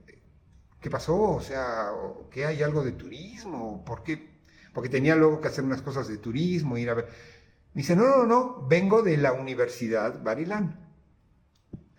[0.80, 1.20] ¿qué pasó?
[1.20, 1.90] O sea,
[2.30, 3.84] ¿qué hay algo de turismo?
[3.84, 4.34] ¿Por qué?
[4.72, 7.08] Porque tenía luego que hacer unas cosas de turismo, ir a ver.
[7.72, 10.78] Me dice, no, no, no, vengo de la Universidad Barilán.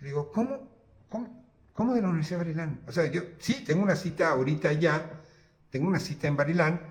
[0.02, 0.70] Le digo, ¿cómo?
[1.10, 1.46] ¿Cómo?
[1.74, 2.82] ¿Cómo de la Universidad Barilán?
[2.88, 5.24] O sea, yo sí, tengo una cita ahorita ya,
[5.70, 6.82] tengo una cita en Barilán,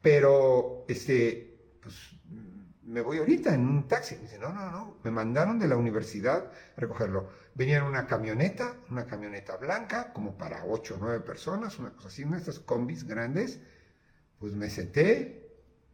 [0.00, 1.94] pero este, pues
[2.86, 4.16] me voy ahorita en un taxi.
[4.16, 7.28] Me dice, no, no, no, me mandaron de la universidad a recogerlo.
[7.54, 12.08] Venía en una camioneta, una camioneta blanca, como para ocho o nueve personas, una cosa
[12.08, 13.60] así, una estas combis grandes.
[14.38, 15.48] Pues me senté,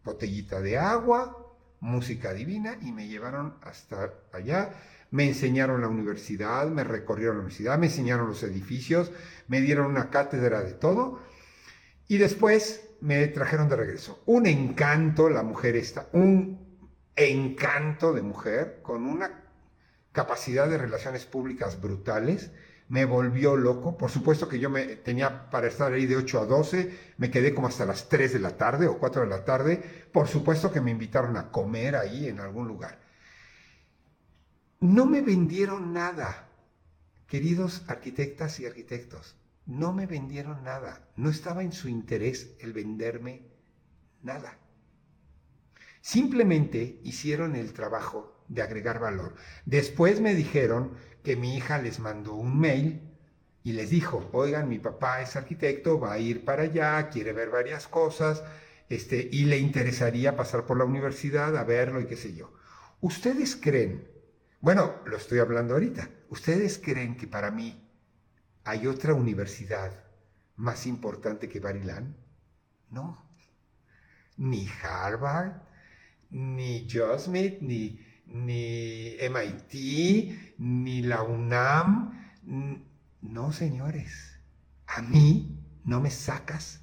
[0.05, 4.72] botellita de agua, música divina, y me llevaron hasta allá.
[5.11, 9.12] Me enseñaron la universidad, me recorrieron la universidad, me enseñaron los edificios,
[9.48, 11.20] me dieron una cátedra de todo.
[12.09, 14.22] Y después me trajeron de regreso.
[14.26, 16.62] Un encanto, la mujer esta, un
[17.16, 19.42] encanto de mujer, con una
[20.12, 22.51] capacidad de relaciones públicas brutales,
[22.88, 23.96] me volvió loco.
[23.96, 27.55] Por supuesto que yo me tenía para estar ahí de 8 a 12, me quedé
[27.55, 29.83] como hasta las 3 de la tarde o 4 de la tarde.
[30.12, 32.98] Por supuesto que me invitaron a comer ahí en algún lugar.
[34.81, 36.48] No me vendieron nada,
[37.27, 39.37] queridos arquitectas y arquitectos.
[39.64, 41.09] No me vendieron nada.
[41.16, 43.46] No estaba en su interés el venderme
[44.22, 44.59] nada.
[46.03, 49.37] Simplemente hicieron el trabajo de agregar valor.
[49.65, 53.01] Después me dijeron que mi hija les mandó un mail
[53.62, 57.51] y les dijo, oigan, mi papá es arquitecto, va a ir para allá, quiere ver
[57.51, 58.43] varias cosas,
[58.88, 62.53] este, y le interesaría pasar por la universidad a verlo y qué sé yo.
[63.01, 64.09] ¿Ustedes creen,
[64.61, 67.88] bueno, lo estoy hablando ahorita, ¿ustedes creen que para mí
[68.65, 70.05] hay otra universidad
[70.57, 72.17] más importante que Barilán?
[72.91, 73.25] No.
[74.37, 75.53] Ni Harvard,
[76.33, 82.40] ni Joe Smith, ni, ni MIT, ni la UNAM.
[83.21, 84.40] No, señores,
[84.87, 86.81] a mí no me sacas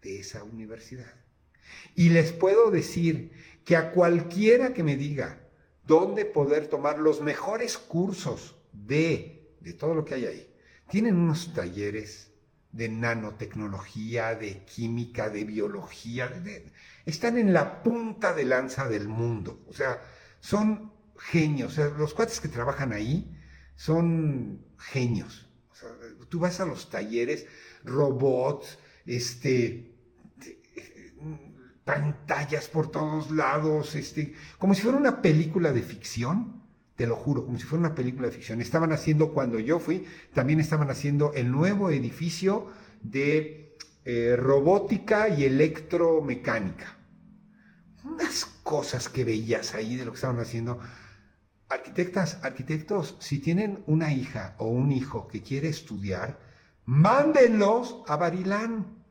[0.00, 1.12] de esa universidad.
[1.94, 3.32] Y les puedo decir
[3.64, 5.48] que a cualquiera que me diga
[5.86, 10.54] dónde poder tomar los mejores cursos de, de todo lo que hay ahí,
[10.88, 12.31] tienen unos talleres
[12.72, 16.32] de nanotecnología, de química, de biología,
[17.04, 19.62] están en la punta de lanza del mundo.
[19.68, 20.02] O sea,
[20.40, 21.72] son genios.
[21.72, 23.38] O sea, los cuates que trabajan ahí
[23.76, 25.48] son genios.
[25.70, 25.90] O sea,
[26.28, 27.46] tú vas a los talleres,
[27.84, 29.92] robots, este,
[31.84, 36.61] pantallas por todos lados, este, como si fuera una película de ficción
[36.96, 38.60] te lo juro, como si fuera una película de ficción.
[38.60, 42.68] Estaban haciendo, cuando yo fui, también estaban haciendo el nuevo edificio
[43.02, 46.98] de eh, robótica y electromecánica.
[48.04, 50.80] Unas cosas que veías ahí de lo que estaban haciendo.
[51.68, 56.38] Arquitectas, arquitectos, si tienen una hija o un hijo que quiere estudiar,
[56.84, 59.02] mándenlos a Barilán.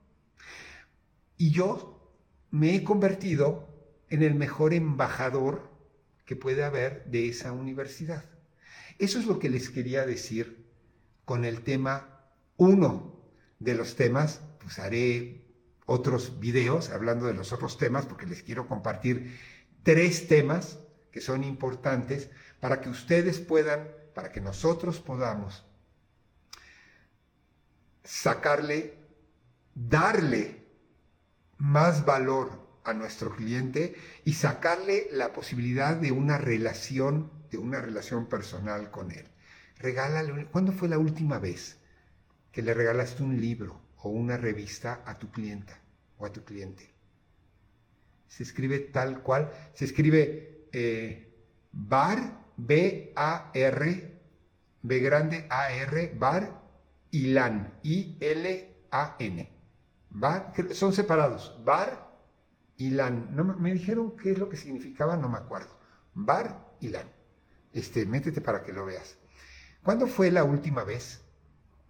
[1.38, 2.15] Y yo
[2.52, 3.67] me he convertido
[4.10, 5.71] en el mejor embajador
[6.32, 8.24] que puede haber de esa universidad.
[9.00, 10.65] Eso es lo que les quería decir
[11.26, 12.24] con el tema
[12.56, 13.22] uno
[13.60, 15.44] de los temas, pues haré
[15.86, 19.38] otros videos hablando de los otros temas porque les quiero compartir
[19.84, 20.80] tres temas
[21.12, 22.30] que son importantes
[22.62, 25.65] para que ustedes puedan, para que nosotros podamos
[28.06, 28.94] sacarle,
[29.76, 30.65] darle
[31.58, 38.28] más valor a nuestro cliente y sacarle la posibilidad de una relación, de una relación
[38.28, 39.26] personal con él.
[39.78, 41.78] Regálale, ¿cuándo fue la última vez
[42.52, 45.80] que le regalaste un libro o una revista a tu clienta
[46.17, 46.89] o a tu cliente?
[48.28, 51.34] Se escribe tal cual, se escribe eh,
[51.72, 54.20] bar, B-A-R,
[54.84, 56.62] B grande A-R, bar,
[57.12, 59.52] ILAN, I-L-A-N.
[60.10, 62.11] Bar, son separados, bar,
[62.82, 65.78] y No, me dijeron qué es lo que significaba, no me acuerdo.
[66.15, 67.08] Bar y LAN.
[67.74, 69.17] Este, métete para que lo veas.
[69.84, 71.22] ¿Cuándo fue la última vez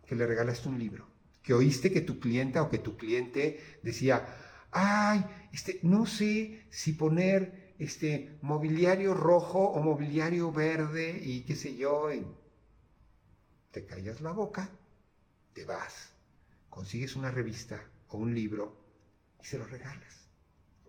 [0.06, 1.08] que le regalaste un libro?
[1.44, 4.36] Que oíste que tu clienta o que tu cliente decía,
[4.72, 11.78] ay, este, no sé si poner este mobiliario rojo o mobiliario verde y qué sé
[11.78, 12.10] yo.
[13.72, 14.70] Te callas la boca,
[15.54, 16.12] te vas,
[16.70, 18.76] consigues una revista o un libro
[19.42, 20.21] y se lo regalas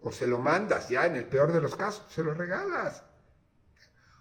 [0.02, 3.04] o se lo mandas ya en el peor de los casos, se lo regalas.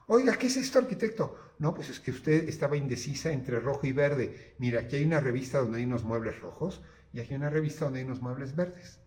[0.07, 1.37] Oiga, ¿qué es esto, arquitecto?
[1.59, 4.55] No, pues es que usted estaba indecisa entre rojo y verde.
[4.57, 6.81] Mira, aquí hay una revista donde hay unos muebles rojos
[7.13, 8.99] y aquí hay una revista donde hay unos muebles verdes.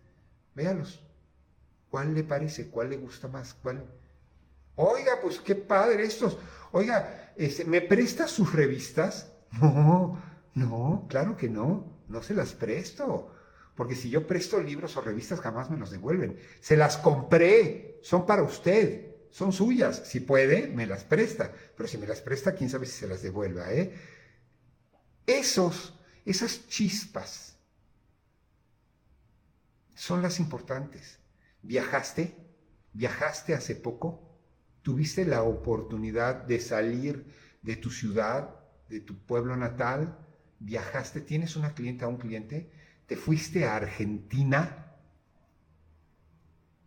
[0.55, 1.03] Véalos.
[1.89, 2.69] ¿Cuál le parece?
[2.69, 3.53] ¿Cuál le gusta más?
[3.53, 3.85] ¿Cuál?
[4.75, 6.37] Oiga, pues qué padre estos.
[6.71, 9.31] Oiga, este, ¿me presta sus revistas?
[9.61, 10.21] No,
[10.53, 12.01] no, claro que no.
[12.07, 13.34] No se las presto.
[13.75, 16.39] Porque si yo presto libros o revistas jamás me los devuelven.
[16.61, 20.03] Se las compré, son para usted, son suyas.
[20.05, 21.51] Si puede, me las presta.
[21.75, 23.93] Pero si me las presta, quién sabe si se las devuelva, ¿eh?
[25.27, 27.57] Esos, esas chispas
[29.93, 31.19] son las importantes.
[31.61, 32.35] ¿Viajaste?
[32.93, 34.39] ¿Viajaste hace poco?
[34.83, 38.55] ¿Tuviste la oportunidad de salir de tu ciudad,
[38.87, 40.19] de tu pueblo natal?
[40.59, 41.21] ¿Viajaste?
[41.21, 42.71] ¿Tienes una clienta o un cliente?
[43.05, 44.95] ¿Te fuiste a Argentina?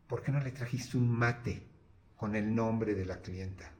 [0.08, 1.62] ¿Por qué no le trajiste un mate
[2.16, 3.72] con el nombre de la clienta?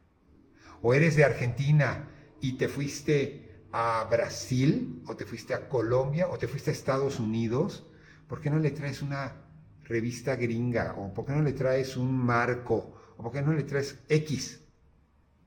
[0.82, 2.08] ¿O eres de Argentina
[2.40, 5.02] y te fuiste a Brasil?
[5.06, 6.28] ¿O te fuiste a Colombia?
[6.28, 7.86] ¿O te fuiste a Estados Unidos?
[8.28, 9.32] ¿Por qué no le traes una
[9.84, 10.94] revista gringa?
[10.96, 12.94] ¿O por qué no le traes un marco?
[13.16, 14.60] ¿O por qué no le traes X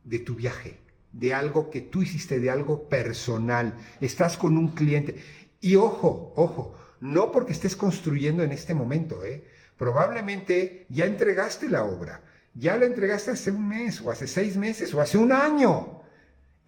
[0.04, 0.82] de tu viaje?
[1.14, 3.78] De algo que tú hiciste, de algo personal.
[4.02, 5.22] Estás con un cliente.
[5.62, 9.46] Y ojo, ojo, no porque estés construyendo en este momento, ¿eh?
[9.78, 14.94] Probablemente ya entregaste la obra, ya la entregaste hace un mes o hace seis meses
[14.94, 16.02] o hace un año.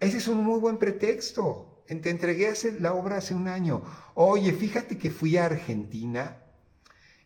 [0.00, 1.84] Ese es un muy buen pretexto.
[1.86, 3.82] Te entregué la obra hace un año.
[4.14, 6.38] Oye, fíjate que fui a Argentina,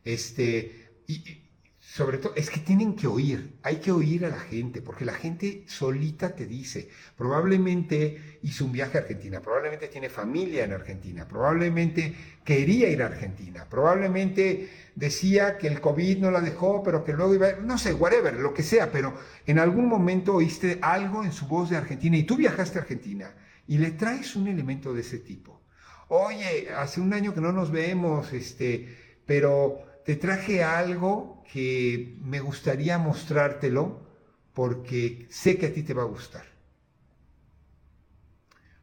[0.05, 1.48] este, y,
[1.91, 5.15] sobre todo, es que tienen que oír, hay que oír a la gente, porque la
[5.15, 11.27] gente solita te dice, probablemente hizo un viaje a Argentina, probablemente tiene familia en Argentina,
[11.27, 12.15] probablemente
[12.45, 17.35] quería ir a Argentina, probablemente decía que el COVID no la dejó, pero que luego
[17.35, 19.15] iba, no sé, whatever, lo que sea, pero
[19.47, 23.35] en algún momento oíste algo en su voz de Argentina y tú viajaste a Argentina
[23.67, 25.63] y le traes un elemento de ese tipo.
[26.09, 32.41] Oye, hace un año que no nos vemos, este, pero te traje algo que me
[32.41, 34.07] gustaría mostrártelo
[34.55, 36.47] porque sé que a ti te va a gustar.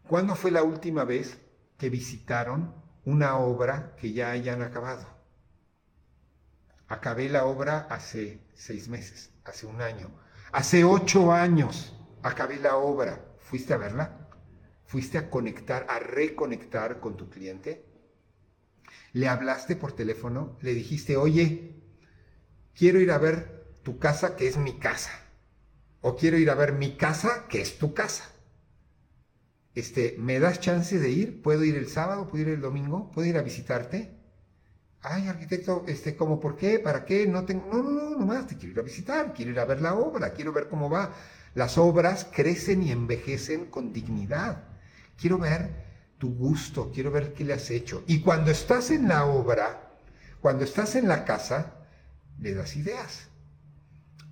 [0.07, 1.39] ¿Cuándo fue la última vez
[1.79, 5.07] que visitaron una obra que ya hayan acabado?
[6.89, 10.11] Acabé la obra hace seis meses, hace un año,
[10.51, 13.19] hace ocho años acabé la obra.
[13.39, 14.29] ¿Fuiste a verla?
[14.85, 17.94] ¿Fuiste a conectar, a reconectar con tu cliente?
[19.15, 21.81] Le hablaste por teléfono, le dijiste, oye,
[22.73, 25.11] quiero ir a ver tu casa que es mi casa.
[26.01, 28.29] O quiero ir a ver mi casa que es tu casa.
[29.73, 31.41] Este, ¿me das chance de ir?
[31.41, 32.27] ¿Puedo ir el sábado?
[32.27, 33.09] ¿Puedo ir el domingo?
[33.11, 34.19] ¿Puedo ir a visitarte?
[35.01, 36.79] Ay, arquitecto, este, ¿cómo por qué?
[36.79, 37.25] ¿Para qué?
[37.25, 37.69] No tengo.
[37.71, 40.33] No, no, no, nomás te quiero ir a visitar, quiero ir a ver la obra,
[40.33, 41.13] quiero ver cómo va.
[41.53, 44.65] Las obras crecen y envejecen con dignidad.
[45.15, 45.84] Quiero ver
[46.17, 48.03] tu gusto, quiero ver qué le has hecho.
[48.07, 49.99] Y cuando estás en la obra,
[50.41, 51.87] cuando estás en la casa,
[52.39, 53.29] le das ideas.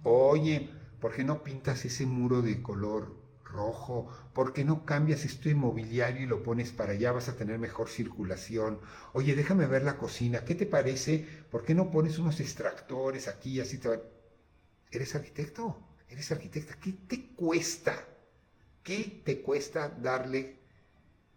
[0.03, 0.69] Oye,
[0.99, 4.09] ¿por qué no pintas ese muro de color rojo?
[4.33, 7.11] ¿Por qué no cambias este mobiliario y lo pones para allá?
[7.11, 8.79] Vas a tener mejor circulación.
[9.13, 10.43] Oye, déjame ver la cocina.
[10.43, 11.27] ¿Qué te parece?
[11.51, 13.59] ¿Por qué no pones unos extractores aquí?
[13.59, 13.97] Así te va...
[14.91, 15.79] ¿Eres arquitecto?
[16.09, 16.75] ¿Eres arquitecta?
[16.79, 17.95] ¿Qué te cuesta?
[18.83, 20.62] ¿Qué te cuesta darle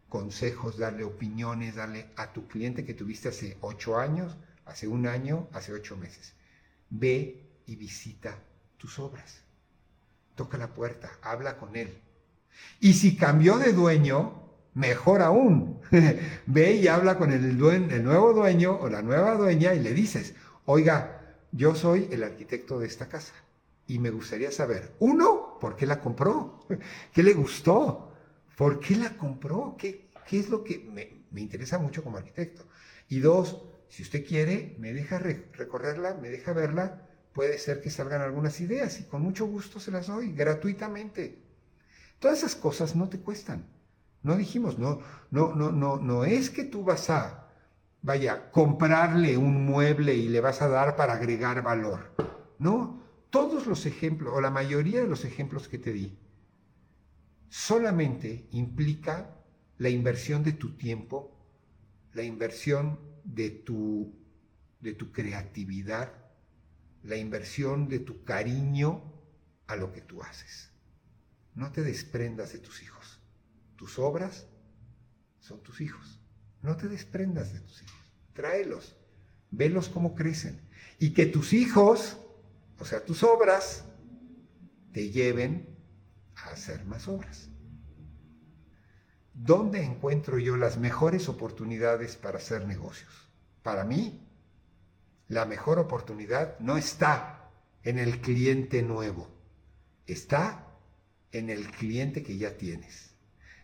[0.08, 5.48] consejos, darle opiniones, darle a tu cliente que tuviste hace ocho años, hace un año,
[5.52, 6.34] hace ocho meses.
[6.90, 8.38] Ve y visita
[8.76, 9.42] tus obras.
[10.34, 11.98] Toca la puerta, habla con él.
[12.80, 15.80] Y si cambió de dueño, mejor aún.
[16.46, 20.34] Ve y habla con el, el nuevo dueño o la nueva dueña y le dices,
[20.66, 23.32] oiga, yo soy el arquitecto de esta casa
[23.86, 26.60] y me gustaría saber, uno, ¿por qué la compró?
[27.12, 28.05] ¿Qué le gustó?
[28.56, 29.76] ¿Por qué la compró?
[29.78, 32.66] ¿Qué, qué es lo que me, interesa mucho como arquitecto?
[33.08, 38.22] Y dos, si usted quiere, me deja recorrerla, me deja verla, puede ser que salgan
[38.22, 41.38] algunas ideas y con mucho gusto se las doy gratuitamente.
[42.18, 43.66] Todas esas cosas no te cuestan.
[44.22, 45.00] No dijimos, no,
[45.30, 47.48] no, no, no, no es que tú vas a,
[48.00, 52.14] vaya, comprarle un mueble y le vas a dar para agregar valor.
[52.58, 56.18] No, todos los ejemplos, o la mayoría de los ejemplos que te di,
[57.56, 59.34] solamente implica
[59.78, 61.34] la inversión de tu tiempo,
[62.12, 64.14] la inversión de tu,
[64.80, 66.12] de tu creatividad,
[67.02, 69.10] la inversión de tu cariño
[69.68, 70.70] a lo que tú haces.
[71.54, 73.22] No te desprendas de tus hijos.
[73.76, 74.46] Tus obras
[75.40, 76.20] son tus hijos.
[76.60, 78.12] No te desprendas de tus hijos.
[78.34, 78.96] Tráelos.
[79.50, 80.60] Velos cómo crecen.
[80.98, 82.18] Y que tus hijos,
[82.78, 83.86] o sea, tus obras,
[84.92, 85.75] te lleven
[86.44, 87.48] hacer más obras.
[89.34, 93.28] ¿Dónde encuentro yo las mejores oportunidades para hacer negocios?
[93.62, 94.26] Para mí,
[95.28, 97.50] la mejor oportunidad no está
[97.82, 99.28] en el cliente nuevo,
[100.06, 100.66] está
[101.32, 103.14] en el cliente que ya tienes.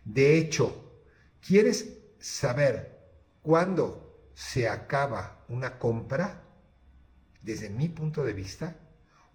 [0.04, 1.02] De hecho,
[1.40, 3.00] ¿quieres saber
[3.40, 6.42] cuándo se acaba una compra?
[7.40, 8.76] Desde mi punto de vista,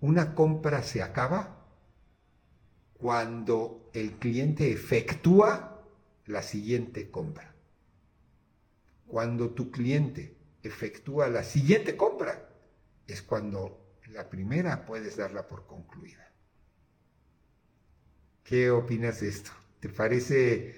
[0.01, 1.56] una compra se acaba
[2.97, 5.83] cuando el cliente efectúa
[6.25, 7.55] la siguiente compra.
[9.05, 12.49] Cuando tu cliente efectúa la siguiente compra,
[13.07, 16.31] es cuando la primera puedes darla por concluida.
[18.43, 19.51] ¿Qué opinas de esto?
[19.79, 20.75] ¿Te parece?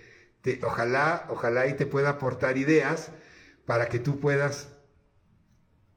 [0.64, 3.12] ojalá, ojalá y te pueda aportar ideas
[3.66, 4.70] para que tú puedas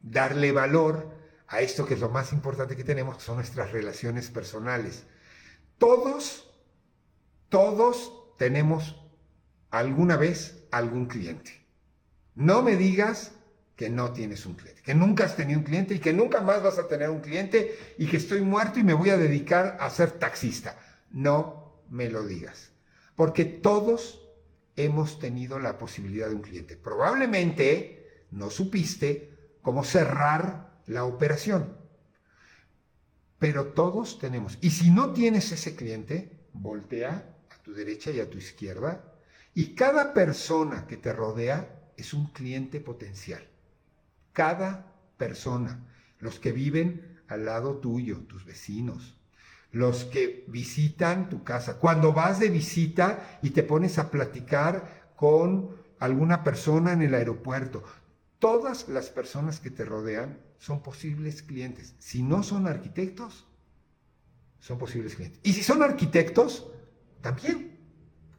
[0.02, 1.10] darle valor
[1.46, 5.04] a esto que es lo más importante que tenemos, que son nuestras relaciones personales.
[5.82, 6.48] Todos,
[7.48, 8.94] todos tenemos
[9.72, 11.66] alguna vez algún cliente.
[12.36, 13.32] No me digas
[13.74, 16.62] que no tienes un cliente, que nunca has tenido un cliente y que nunca más
[16.62, 19.90] vas a tener un cliente y que estoy muerto y me voy a dedicar a
[19.90, 20.78] ser taxista.
[21.10, 22.70] No me lo digas,
[23.16, 24.20] porque todos
[24.76, 26.76] hemos tenido la posibilidad de un cliente.
[26.76, 31.76] Probablemente no supiste cómo cerrar la operación,
[33.42, 34.56] pero todos tenemos.
[34.60, 39.02] Y si no tienes ese cliente, voltea a tu derecha y a tu izquierda
[39.52, 43.42] y cada persona que te rodea es un cliente potencial.
[44.32, 45.84] Cada persona,
[46.20, 49.16] los que viven al lado tuyo, tus vecinos,
[49.72, 51.80] los que visitan tu casa.
[51.80, 57.82] Cuando vas de visita y te pones a platicar con alguna persona en el aeropuerto,
[58.42, 61.94] todas las personas que te rodean son posibles clientes.
[62.00, 63.46] Si no son arquitectos,
[64.58, 65.38] son posibles clientes.
[65.44, 66.66] Y si son arquitectos,
[67.20, 67.78] también.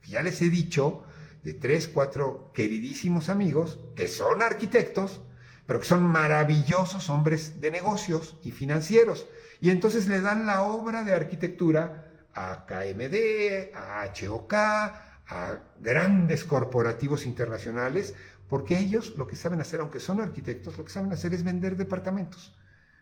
[0.06, 1.06] Ya les he dicho
[1.42, 5.22] de tres, cuatro queridísimos amigos que son arquitectos,
[5.66, 9.26] pero que son maravillosos hombres de negocios y financieros.
[9.62, 17.26] Y entonces le dan la obra de arquitectura a KMD, a HOK, a grandes corporativos
[17.26, 18.16] internacionales,
[18.48, 21.76] porque ellos lo que saben hacer, aunque son arquitectos, lo que saben hacer es vender
[21.78, 22.56] departamentos,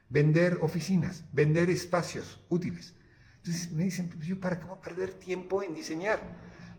[0.10, 2.94] vender oficinas, vender espacios útiles.
[3.38, 6.20] Entonces me dicen, pues yo para qué voy a perder tiempo en diseñar.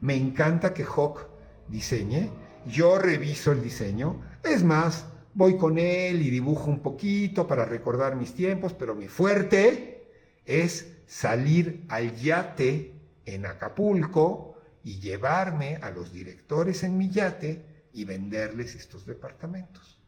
[0.00, 1.26] Me encanta que Hawk
[1.68, 2.30] diseñe,
[2.66, 8.16] yo reviso el diseño, es más, voy con él y dibujo un poquito para recordar
[8.16, 10.10] mis tiempos, pero mi fuerte
[10.44, 12.94] es salir al yate
[13.26, 20.00] en Acapulco y llevarme a los directores en mi yate y venderles estos departamentos.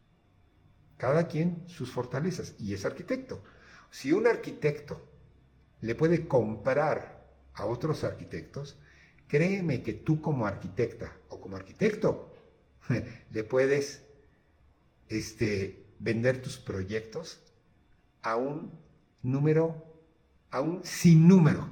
[0.96, 3.42] Cada quien sus fortalezas y es arquitecto.
[3.90, 5.08] Si un arquitecto
[5.80, 7.24] le puede comprar
[7.54, 8.78] a otros arquitectos,
[9.28, 12.32] créeme que tú como arquitecta o como arquitecto
[13.30, 14.02] le puedes
[15.08, 17.40] este, vender tus proyectos
[18.22, 18.72] a un
[19.22, 20.02] número,
[20.50, 21.68] a un sinnúmero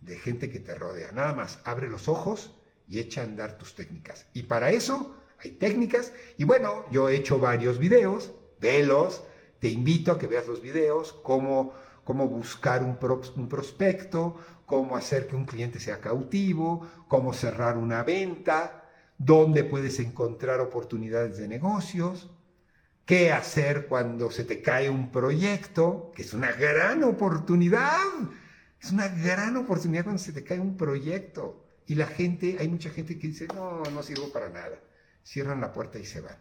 [0.00, 1.12] de gente que te rodea.
[1.12, 2.54] Nada más, abre los ojos
[2.88, 4.26] y echa a andar tus técnicas.
[4.32, 5.16] Y para eso
[5.48, 6.12] hay técnicas.
[6.38, 9.24] Y bueno, yo he hecho varios videos, velos,
[9.60, 11.72] te invito a que veas los videos, cómo,
[12.04, 12.98] cómo buscar un,
[13.36, 14.36] un prospecto,
[14.66, 18.88] cómo hacer que un cliente sea cautivo, cómo cerrar una venta,
[19.18, 22.30] dónde puedes encontrar oportunidades de negocios
[23.04, 27.98] qué hacer cuando se te cae un proyecto, que es una gran oportunidad.
[28.80, 31.64] Es una gran oportunidad cuando se te cae un proyecto.
[31.86, 34.78] Y la gente, hay mucha gente que dice, no, no sirvo para nada.
[35.24, 36.36] Cierran la puerta y se van.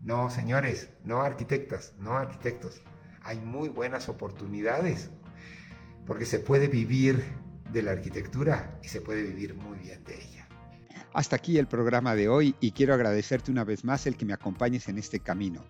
[0.00, 2.82] No, señores, no arquitectas, no arquitectos.
[3.22, 5.10] Hay muy buenas oportunidades
[6.06, 7.22] porque se puede vivir
[7.72, 10.48] de la arquitectura y se puede vivir muy bien de ella.
[11.12, 14.32] Hasta aquí el programa de hoy y quiero agradecerte una vez más el que me
[14.32, 15.64] acompañes en este camino.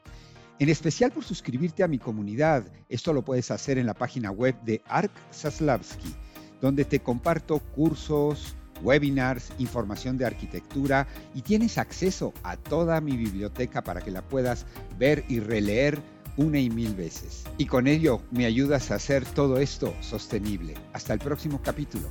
[0.58, 2.70] En especial por suscribirte a mi comunidad.
[2.90, 6.14] Esto lo puedes hacer en la página web de Ark Saslavsky,
[6.60, 13.82] donde te comparto cursos, webinars, información de arquitectura y tienes acceso a toda mi biblioteca
[13.82, 14.66] para que la puedas
[14.98, 16.00] ver y releer
[16.36, 17.44] una y mil veces.
[17.58, 20.74] Y con ello me ayudas a hacer todo esto sostenible.
[20.92, 22.08] Hasta el próximo capítulo.